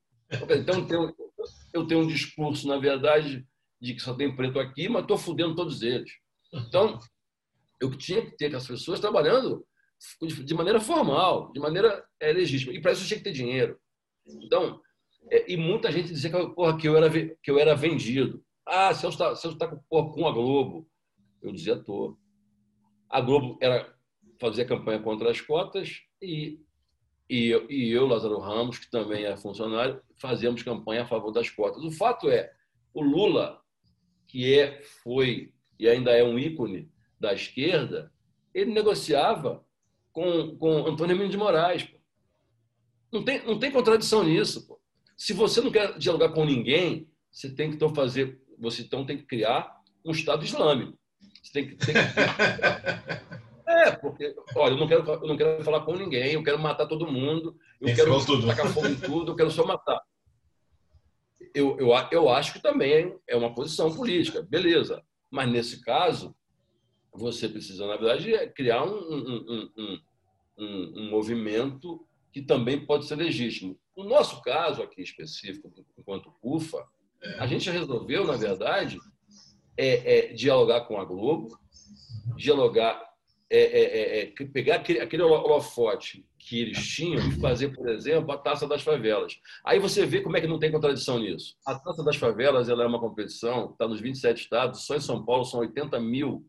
Então, 0.49 0.79
eu 0.79 0.85
tenho, 0.85 1.15
eu 1.73 1.87
tenho 1.87 2.01
um 2.01 2.07
discurso, 2.07 2.67
na 2.67 2.77
verdade, 2.77 3.45
de 3.79 3.93
que 3.93 4.01
só 4.01 4.13
tem 4.13 4.35
preto 4.35 4.59
aqui, 4.59 4.89
mas 4.89 5.03
estou 5.03 5.17
fudendo 5.17 5.55
todos 5.55 5.81
eles. 5.81 6.11
Então, 6.53 6.99
eu 7.81 7.95
tinha 7.95 8.21
que 8.25 8.35
ter 8.35 8.55
as 8.55 8.67
pessoas 8.67 8.99
trabalhando 8.99 9.65
de 10.21 10.53
maneira 10.53 10.79
formal, 10.79 11.51
de 11.51 11.59
maneira 11.59 12.03
é, 12.19 12.31
legítima. 12.31 12.73
E 12.73 12.81
para 12.81 12.91
isso 12.91 13.03
eu 13.03 13.07
tinha 13.07 13.17
que 13.17 13.23
ter 13.23 13.31
dinheiro. 13.31 13.77
Então, 14.25 14.81
é, 15.31 15.51
e 15.51 15.57
muita 15.57 15.91
gente 15.91 16.09
dizia 16.09 16.29
que, 16.29 16.55
porra, 16.55 16.77
que, 16.77 16.87
eu, 16.87 16.95
era, 16.97 17.09
que 17.09 17.51
eu 17.51 17.59
era 17.59 17.75
vendido. 17.75 18.43
Ah, 18.65 18.93
você 18.93 19.07
está 19.07 19.35
tá 19.35 19.67
com, 19.67 20.11
com 20.11 20.27
a 20.27 20.31
Globo. 20.31 20.87
Eu 21.41 21.51
dizia, 21.51 21.77
tô. 21.77 22.17
A 23.09 23.21
Globo 23.21 23.57
era 23.61 23.93
fazer 24.39 24.65
campanha 24.65 24.99
contra 24.99 25.29
as 25.29 25.39
cotas 25.39 26.01
e, 26.21 26.59
e, 27.29 27.51
e 27.69 27.91
eu, 27.91 28.07
Lázaro 28.07 28.39
Ramos, 28.39 28.79
que 28.79 28.89
também 28.89 29.25
é 29.25 29.37
funcionário, 29.37 30.01
fazíamos 30.17 30.63
campanha 30.63 31.03
a 31.03 31.07
favor 31.07 31.31
das 31.31 31.49
cotas. 31.49 31.83
O 31.83 31.91
fato 31.91 32.29
é, 32.29 32.51
o 32.93 33.01
Lula, 33.01 33.61
que 34.27 34.59
é, 34.59 34.81
foi 35.03 35.53
e 35.79 35.87
ainda 35.87 36.11
é 36.11 36.23
um 36.23 36.39
ícone 36.39 36.89
da 37.19 37.33
esquerda, 37.33 38.11
ele 38.53 38.71
negociava 38.71 39.65
com, 40.11 40.57
com 40.57 40.87
Antônio 40.87 41.15
Mendes 41.15 41.31
de 41.31 41.37
Moraes. 41.37 41.83
Pô. 41.83 41.97
Não, 43.11 43.23
tem, 43.23 43.45
não 43.45 43.59
tem 43.59 43.71
contradição 43.71 44.23
nisso. 44.23 44.65
Pô. 44.65 44.79
Se 45.17 45.33
você 45.33 45.61
não 45.61 45.71
quer 45.71 45.97
dialogar 45.97 46.29
com 46.29 46.45
ninguém, 46.45 47.09
você 47.29 47.53
tem 47.53 47.69
que 47.69 47.75
então 47.75 47.93
fazer, 47.93 48.41
você 48.59 48.81
então 48.81 49.05
tem 49.05 49.17
que 49.17 49.25
criar 49.25 49.81
um 50.03 50.11
Estado 50.11 50.43
Islâmico. 50.43 50.97
Você 51.41 51.51
tem 51.53 51.67
que, 51.67 51.75
tem 51.75 51.95
que... 51.95 52.01
É, 53.67 53.91
porque, 53.91 54.35
olha, 54.55 54.73
eu 54.73 54.77
não, 54.77 54.87
quero, 54.87 55.03
eu 55.11 55.27
não 55.27 55.35
quero 55.35 55.63
falar 55.63 55.81
com 55.81 55.95
ninguém, 55.95 56.33
eu 56.33 56.43
quero 56.43 56.59
matar 56.59 56.85
todo 56.85 57.11
mundo, 57.11 57.57
eu 57.81 57.87
Esse 57.87 57.95
quero 57.95 58.25
tudo. 58.25 58.47
tacar 58.47 58.71
fogo 58.71 58.87
em 58.87 58.95
tudo, 58.95 59.31
eu 59.31 59.35
quero 59.35 59.49
só 59.49 59.65
matar. 59.65 60.01
Eu, 61.53 61.77
eu, 61.79 61.89
eu 62.11 62.29
acho 62.29 62.53
que 62.53 62.61
também 62.61 63.17
é 63.27 63.35
uma 63.35 63.53
posição 63.53 63.93
política, 63.93 64.41
beleza. 64.43 65.03
Mas 65.31 65.49
nesse 65.49 65.81
caso, 65.81 66.35
você 67.11 67.49
precisa, 67.49 67.87
na 67.87 67.97
verdade, 67.97 68.33
é 68.33 68.47
criar 68.47 68.83
um, 68.83 68.97
um, 68.97 69.71
um, 69.77 69.99
um, 70.57 70.93
um 70.97 71.09
movimento 71.09 72.05
que 72.31 72.41
também 72.41 72.85
pode 72.85 73.05
ser 73.05 73.15
legítimo. 73.15 73.79
No 73.95 74.03
nosso 74.03 74.41
caso 74.41 74.83
aqui 74.83 75.01
específico, 75.01 75.73
enquanto 75.97 76.31
CUFA, 76.41 76.85
a 77.39 77.47
gente 77.47 77.69
resolveu, 77.69 78.25
na 78.25 78.35
verdade, 78.35 78.97
é, 79.77 80.29
é, 80.29 80.33
dialogar 80.33 80.81
com 80.81 80.99
a 80.99 81.05
Globo, 81.05 81.57
dialogar, 82.37 83.01
é, 83.49 83.59
é, 83.59 83.83
é, 83.83 84.23
é 84.23 84.45
pegar 84.47 84.77
aquele, 84.77 84.99
aquele 84.99 85.23
holofote 85.23 86.25
que 86.39 86.61
eles 86.61 86.87
tinham 86.87 87.27
e 87.27 87.39
fazer, 87.39 87.69
por 87.69 87.89
exemplo, 87.89 88.31
a 88.31 88.37
Taça 88.37 88.67
das 88.67 88.81
Favelas. 88.81 89.39
Aí 89.65 89.79
você 89.79 90.05
vê 90.05 90.21
como 90.21 90.37
é 90.37 90.41
que 90.41 90.47
não 90.47 90.59
tem 90.59 90.71
contradição 90.71 91.19
nisso. 91.19 91.55
A 91.65 91.77
Taça 91.77 92.03
das 92.03 92.15
Favelas 92.15 92.69
ela 92.69 92.83
é 92.83 92.87
uma 92.87 92.99
competição, 92.99 93.71
está 93.71 93.87
nos 93.87 93.99
27 93.99 94.41
estados, 94.41 94.85
só 94.85 94.95
em 94.95 95.01
São 95.01 95.25
Paulo 95.25 95.43
são 95.43 95.59
80 95.59 95.99
mil 95.99 96.45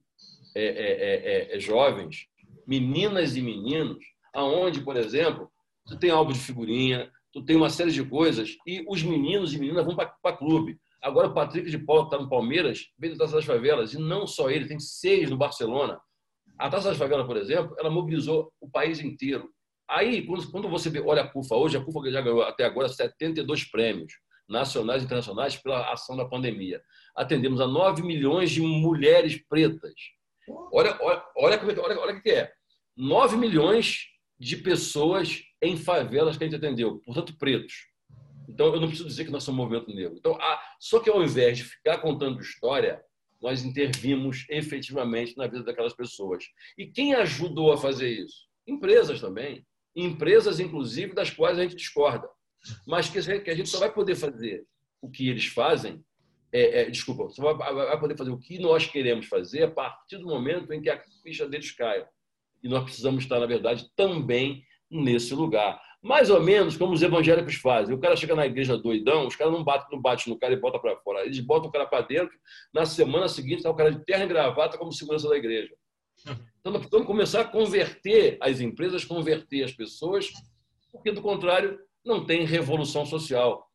jovens, 1.59 2.27
meninas 2.67 3.37
e 3.37 3.43
meninos, 3.43 4.03
aonde, 4.35 4.81
por 4.81 4.97
exemplo, 4.97 5.51
tu 5.87 5.99
tem 5.99 6.11
álbum 6.11 6.33
de 6.33 6.39
figurinha, 6.39 7.11
tu 7.37 7.45
tem 7.45 7.55
uma 7.55 7.69
série 7.69 7.91
de 7.91 8.03
coisas 8.03 8.57
e 8.67 8.83
os 8.89 9.03
meninos 9.03 9.53
e 9.53 9.59
meninas 9.59 9.85
vão 9.85 9.95
para 9.95 10.37
clube. 10.39 10.81
Agora 11.03 11.29
o 11.29 11.35
Patrick 11.35 11.71
de 11.71 11.77
Paula 11.77 12.05
está 12.05 12.19
no 12.19 12.31
Palmeiras, 12.31 12.87
vem 12.99 13.11
da 13.11 13.19
Taça 13.19 13.37
das 13.37 13.45
Favelas 13.45 13.93
e 13.93 13.99
não 13.99 14.27
só 14.27 14.49
ele, 14.49 14.67
tem 14.67 14.81
seis 14.81 15.29
no 15.29 15.37
Barcelona. 15.37 16.01
A 16.59 16.71
Taça 16.71 16.89
das 16.89 16.97
Favelas, 16.97 17.27
por 17.27 17.37
exemplo, 17.37 17.77
ela 17.79 17.91
mobilizou 17.91 18.51
o 18.59 18.71
país 18.71 19.01
inteiro. 19.01 19.51
Aí, 19.87 20.27
quando 20.51 20.67
você 20.67 20.91
olha 21.01 21.25
a 21.25 21.29
CUFA 21.29 21.57
hoje, 21.57 21.77
a 21.77 21.85
CUFA 21.85 22.11
já 22.11 22.23
ganhou 22.23 22.41
até 22.41 22.65
agora 22.65 22.89
72 22.89 23.65
prêmios 23.71 24.15
nacionais 24.49 25.03
e 25.03 25.05
internacionais 25.05 25.57
pela 25.57 25.93
ação 25.93 26.17
da 26.17 26.25
pandemia. 26.25 26.81
Atendemos 27.15 27.61
a 27.61 27.67
9 27.67 28.03
milhões 28.03 28.51
de 28.51 28.63
mulheres 28.63 29.37
pretas. 29.47 29.93
Olha, 30.73 30.97
olha, 31.03 31.23
olha, 31.37 31.55
é 31.55 31.81
olha, 31.81 32.01
olha 32.01 32.15
o 32.17 32.23
que 32.23 32.31
é. 32.31 32.51
9 32.97 33.37
milhões 33.37 34.07
de 34.39 34.57
pessoas 34.57 35.43
em 35.63 35.77
favelas 35.77 36.37
que 36.37 36.45
a 36.45 36.47
gente 36.47 36.57
atendeu, 36.57 36.99
portanto, 37.05 37.37
pretos. 37.39 37.87
Então, 38.49 38.67
eu 38.75 38.81
não 38.81 38.89
preciso 38.89 39.09
dizer 39.09 39.25
que 39.25 39.31
nós 39.31 39.43
somos 39.43 39.59
um 39.59 39.63
movimento 39.65 39.95
negro. 39.95 40.17
Então, 40.17 40.37
ah, 40.41 40.61
só 40.79 41.01
que 41.01 41.11
ao 41.11 41.23
invés 41.23 41.59
de 41.59 41.65
ficar 41.65 41.99
contando 41.99 42.41
história, 42.41 43.03
nós 43.41 43.65
intervimos 43.65 44.47
efetivamente 44.49 45.37
na 45.37 45.47
vida 45.47 45.65
daquelas 45.65 45.95
pessoas. 45.95 46.45
E 46.79 46.87
quem 46.87 47.15
ajudou 47.15 47.73
a 47.73 47.77
fazer 47.77 48.09
isso? 48.09 48.47
Empresas 48.67 49.21
também. 49.21 49.67
Empresas, 49.95 50.61
inclusive, 50.61 51.15
das 51.15 51.31
quais 51.31 51.59
a 51.59 51.63
gente 51.63 51.75
discorda. 51.75 52.29
Mas 52.87 53.09
que 53.09 53.19
a 53.19 53.55
gente 53.55 53.69
só 53.69 53.79
vai 53.79 53.93
poder 53.93 54.15
fazer 54.15 54.65
o 55.01 55.11
que 55.11 55.29
eles 55.29 55.47
fazem 55.47 56.05
é, 56.53 56.83
é, 56.83 56.91
desculpa, 56.91 57.29
só 57.31 57.53
vai, 57.53 57.75
vai, 57.75 58.01
poder 58.01 58.17
fazer 58.17 58.31
o 58.31 58.39
que 58.39 58.59
nós 58.59 58.87
queremos 58.87 59.27
fazer 59.27 59.65
a 59.65 59.71
partir 59.71 60.17
do 60.19 60.27
momento 60.27 60.73
em 60.73 60.81
que 60.81 60.89
a 60.89 61.03
ficha 61.23 61.47
deles 61.47 61.71
caia. 61.73 62.09
E 62.63 62.69
nós 62.69 62.85
precisamos 62.85 63.23
estar, 63.23 63.39
na 63.39 63.47
verdade, 63.47 63.91
também 63.95 64.65
nesse 64.91 65.35
lugar. 65.35 65.81
Mais 66.03 66.31
ou 66.31 66.41
menos 66.41 66.77
como 66.77 66.93
os 66.93 67.03
evangélicos 67.03 67.57
fazem. 67.57 67.95
O 67.95 67.99
cara 67.99 68.17
chega 68.17 68.35
na 68.35 68.47
igreja 68.47 68.77
doidão, 68.77 69.27
os 69.27 69.35
caras 69.35 69.53
não 69.53 69.65
batem, 69.65 69.89
não 69.91 70.01
batem 70.01 70.33
no 70.33 70.39
cara 70.39 70.53
e 70.53 70.61
botam 70.61 70.81
para 70.81 70.97
fora. 70.99 71.25
Eles 71.25 71.41
botam 71.41 71.69
o 71.69 71.73
cara 71.73 71.87
para 71.87 72.07
dentro, 72.07 72.37
na 72.73 72.87
semana 72.87 73.29
seguinte 73.29 73.59
está 73.59 73.71
o 73.71 73.75
cara 73.75 73.91
de 73.91 74.05
terra 74.05 74.25
e 74.25 74.29
gravata 74.29 74.79
como 74.79 74.93
segurança 74.93 75.29
da 75.29 75.37
igreja. 75.37 75.75
Então 76.67 76.73
nós 76.73 76.83
precisamos 76.83 77.07
começar 77.07 77.43
a 77.43 77.45
converter 77.45 78.39
as 78.41 78.59
empresas, 78.59 79.05
converter 79.05 79.63
as 79.63 79.71
pessoas, 79.71 80.33
porque 80.91 81.13
do 81.13 81.23
contrário 81.23 81.79
não 82.05 82.27
tem 82.27 82.45
revolução 82.45 83.07
social. 83.07 83.71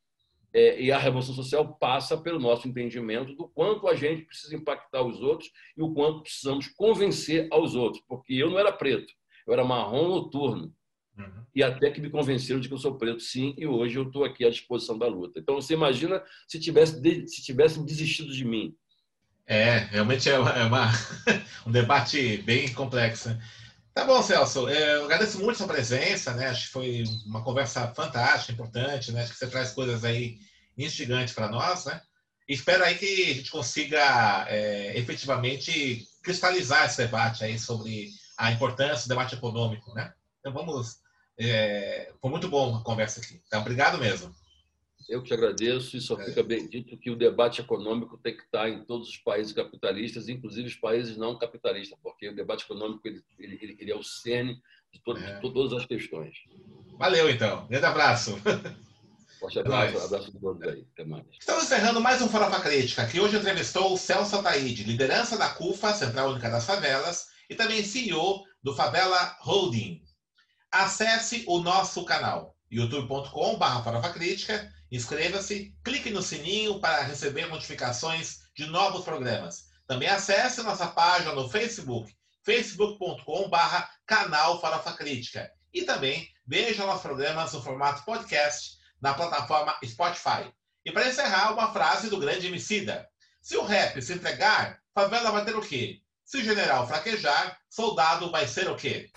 É, 0.54 0.82
e 0.82 0.92
a 0.92 0.98
revolução 0.98 1.34
social 1.34 1.76
passa 1.76 2.18
pelo 2.18 2.40
nosso 2.40 2.68
entendimento 2.68 3.34
do 3.34 3.48
quanto 3.48 3.88
a 3.88 3.96
gente 3.96 4.24
precisa 4.24 4.56
impactar 4.56 5.02
os 5.02 5.22
outros 5.22 5.50
e 5.78 5.82
o 5.82 5.94
quanto 5.94 6.24
precisamos 6.24 6.68
convencer 6.68 7.48
aos 7.52 7.74
outros. 7.74 8.04
Porque 8.08 8.34
eu 8.34 8.50
não 8.50 8.60
era 8.60 8.72
preto, 8.72 9.14
eu 9.48 9.54
era 9.54 9.64
marrom 9.64 10.10
noturno. 10.10 10.74
Uhum. 11.18 11.46
E 11.54 11.64
até 11.64 11.90
que 11.90 12.02
me 12.02 12.10
convenceram 12.10 12.60
de 12.60 12.68
que 12.68 12.74
eu 12.74 12.78
sou 12.78 12.98
preto, 12.98 13.22
sim, 13.22 13.54
e 13.58 13.66
hoje 13.66 13.98
eu 13.98 14.04
estou 14.04 14.24
aqui 14.24 14.46
à 14.46 14.50
disposição 14.50 14.98
da 14.98 15.08
luta. 15.08 15.40
Então 15.40 15.56
você 15.56 15.74
imagina 15.74 16.22
se 16.48 16.60
tivesse 16.60 17.02
se 17.28 17.42
tivessem 17.42 17.86
desistido 17.86 18.34
de 18.34 18.46
mim. 18.46 18.76
É, 19.46 19.80
realmente 19.80 20.30
é, 20.30 20.38
uma, 20.38 20.50
é 20.52 20.64
uma 20.64 20.92
um 21.68 21.72
debate 21.72 22.38
bem 22.38 22.74
complexo. 22.74 23.30
Tá 23.94 24.06
bom, 24.06 24.24
Celso. 24.24 24.70
É, 24.70 24.96
eu 24.96 25.06
agradeço 25.06 25.38
muito 25.40 25.52
a 25.52 25.56
sua 25.56 25.68
presença, 25.68 26.34
né? 26.34 26.48
Acho 26.48 26.68
que 26.68 26.74
foi 26.74 27.04
uma 27.26 27.44
conversa 27.44 27.94
fantástica, 27.94 28.54
importante, 28.54 29.12
né? 29.12 29.22
Acho 29.24 29.34
que 29.34 29.38
você 29.38 29.48
traz 29.48 29.72
coisas 29.72 30.06
aí 30.06 30.40
instigantes 30.78 31.34
para 31.34 31.50
nós, 31.50 31.86
né? 31.86 32.02
Espero 32.48 32.84
aí 32.84 32.98
que 32.98 33.32
a 33.32 33.34
gente 33.34 33.52
consiga 33.52 34.46
é, 34.48 34.98
efetivamente 34.98 36.06
cristalizar 36.24 36.86
esse 36.86 36.98
debate 36.98 37.44
aí 37.44 37.60
sobre 37.60 38.10
a 38.38 38.52
importância 38.52 39.06
do 39.06 39.10
debate 39.10 39.36
econômico, 39.36 39.94
né? 39.94 40.14
Então 40.40 40.54
vamos. 40.54 40.98
É, 41.38 42.12
foi 42.22 42.30
muito 42.30 42.48
bom 42.48 42.76
a 42.76 42.84
conversa 42.84 43.20
aqui. 43.20 43.42
Então, 43.46 43.62
obrigado 43.62 43.98
mesmo. 43.98 44.34
Eu 45.12 45.22
que 45.22 45.34
agradeço 45.34 45.98
e 45.98 46.02
só 46.02 46.18
é. 46.22 46.24
fica 46.24 46.42
bem 46.42 46.70
dito 46.70 46.96
que 46.96 47.12
o 47.12 47.18
debate 47.18 47.60
econômico 47.60 48.18
tem 48.18 48.34
que 48.34 48.44
estar 48.44 48.70
em 48.70 48.86
todos 48.86 49.10
os 49.10 49.18
países 49.18 49.52
capitalistas, 49.52 50.30
inclusive 50.30 50.70
os 50.70 50.76
países 50.76 51.18
não 51.18 51.38
capitalistas, 51.38 52.00
porque 52.02 52.30
o 52.30 52.36
debate 52.36 52.64
econômico 52.64 53.06
ele, 53.06 53.22
ele, 53.38 53.76
ele 53.78 53.92
é 53.92 53.96
o 53.96 54.02
cerne 54.02 54.58
de, 54.90 55.02
todo, 55.04 55.20
é. 55.20 55.36
de, 55.36 55.42
todas 55.42 55.74
as 55.74 55.86
questões. 55.86 56.38
Valeu, 56.98 57.30
então. 57.30 57.68
Grande 57.68 57.86
abraço. 57.86 58.38
Forte 59.38 59.60
abraço, 59.60 59.98
é 59.98 60.06
abraço 60.06 60.32
a 60.34 60.40
todos 60.40 60.62
aí. 60.62 60.88
Até 60.94 61.04
mais. 61.04 61.26
Estamos 61.38 61.66
encerrando 61.66 62.00
mais 62.00 62.22
um 62.22 62.30
Farofa 62.30 62.62
Crítica, 62.62 63.06
que 63.06 63.20
hoje 63.20 63.36
entrevistou 63.36 63.94
o 63.94 63.98
Celso 63.98 64.38
Ataíde, 64.38 64.86
liderança 64.86 65.38
da 65.38 65.50
CUFA, 65.50 65.94
Central 65.94 66.30
Única 66.30 66.50
das 66.50 66.66
Favelas, 66.66 67.28
e 67.50 67.56
também 67.56 67.84
CEO 67.84 68.46
do 68.64 68.74
Favela 68.74 69.36
Holding. 69.42 70.02
Acesse 70.72 71.44
o 71.48 71.60
nosso 71.60 72.06
canal 72.06 72.56
youtube.com.br 72.72 73.90
Inscreva-se, 74.92 75.76
clique 75.84 76.10
no 76.10 76.22
sininho 76.22 76.80
para 76.80 77.04
receber 77.04 77.48
notificações 77.48 78.40
de 78.56 78.66
novos 78.66 79.04
programas. 79.04 79.66
Também 79.88 80.08
acesse 80.08 80.64
nossa 80.64 80.88
página 80.88 81.34
no 81.34 81.50
Facebook, 81.50 82.14
facebook.com.br 82.44 83.84
canal 84.06 84.60
Farofa 84.60 84.94
Crítica. 84.94 85.52
E 85.74 85.84
também 85.84 86.28
veja 86.46 86.86
nossos 86.86 87.04
programas 87.04 87.54
no 87.54 87.62
formato 87.62 88.04
podcast 88.04 88.78
na 89.02 89.14
plataforma 89.14 89.78
Spotify. 89.86 90.52
E 90.86 90.92
para 90.92 91.08
encerrar, 91.08 91.54
uma 91.54 91.72
frase 91.72 92.10
do 92.10 92.20
grande 92.20 92.48
Emicida. 92.48 93.08
Se 93.42 93.56
o 93.58 93.64
rap 93.64 94.02
se 94.02 94.14
entregar, 94.14 94.80
favela 94.94 95.32
vai 95.32 95.46
ter 95.46 95.56
o 95.56 95.62
quê? 95.62 96.02
Se 96.24 96.38
o 96.38 96.44
general 96.44 96.88
fraquejar, 96.88 97.58
soldado 97.70 98.32
vai 98.32 98.48
ser 98.48 98.70
o 98.70 98.76
quê? 98.76 99.10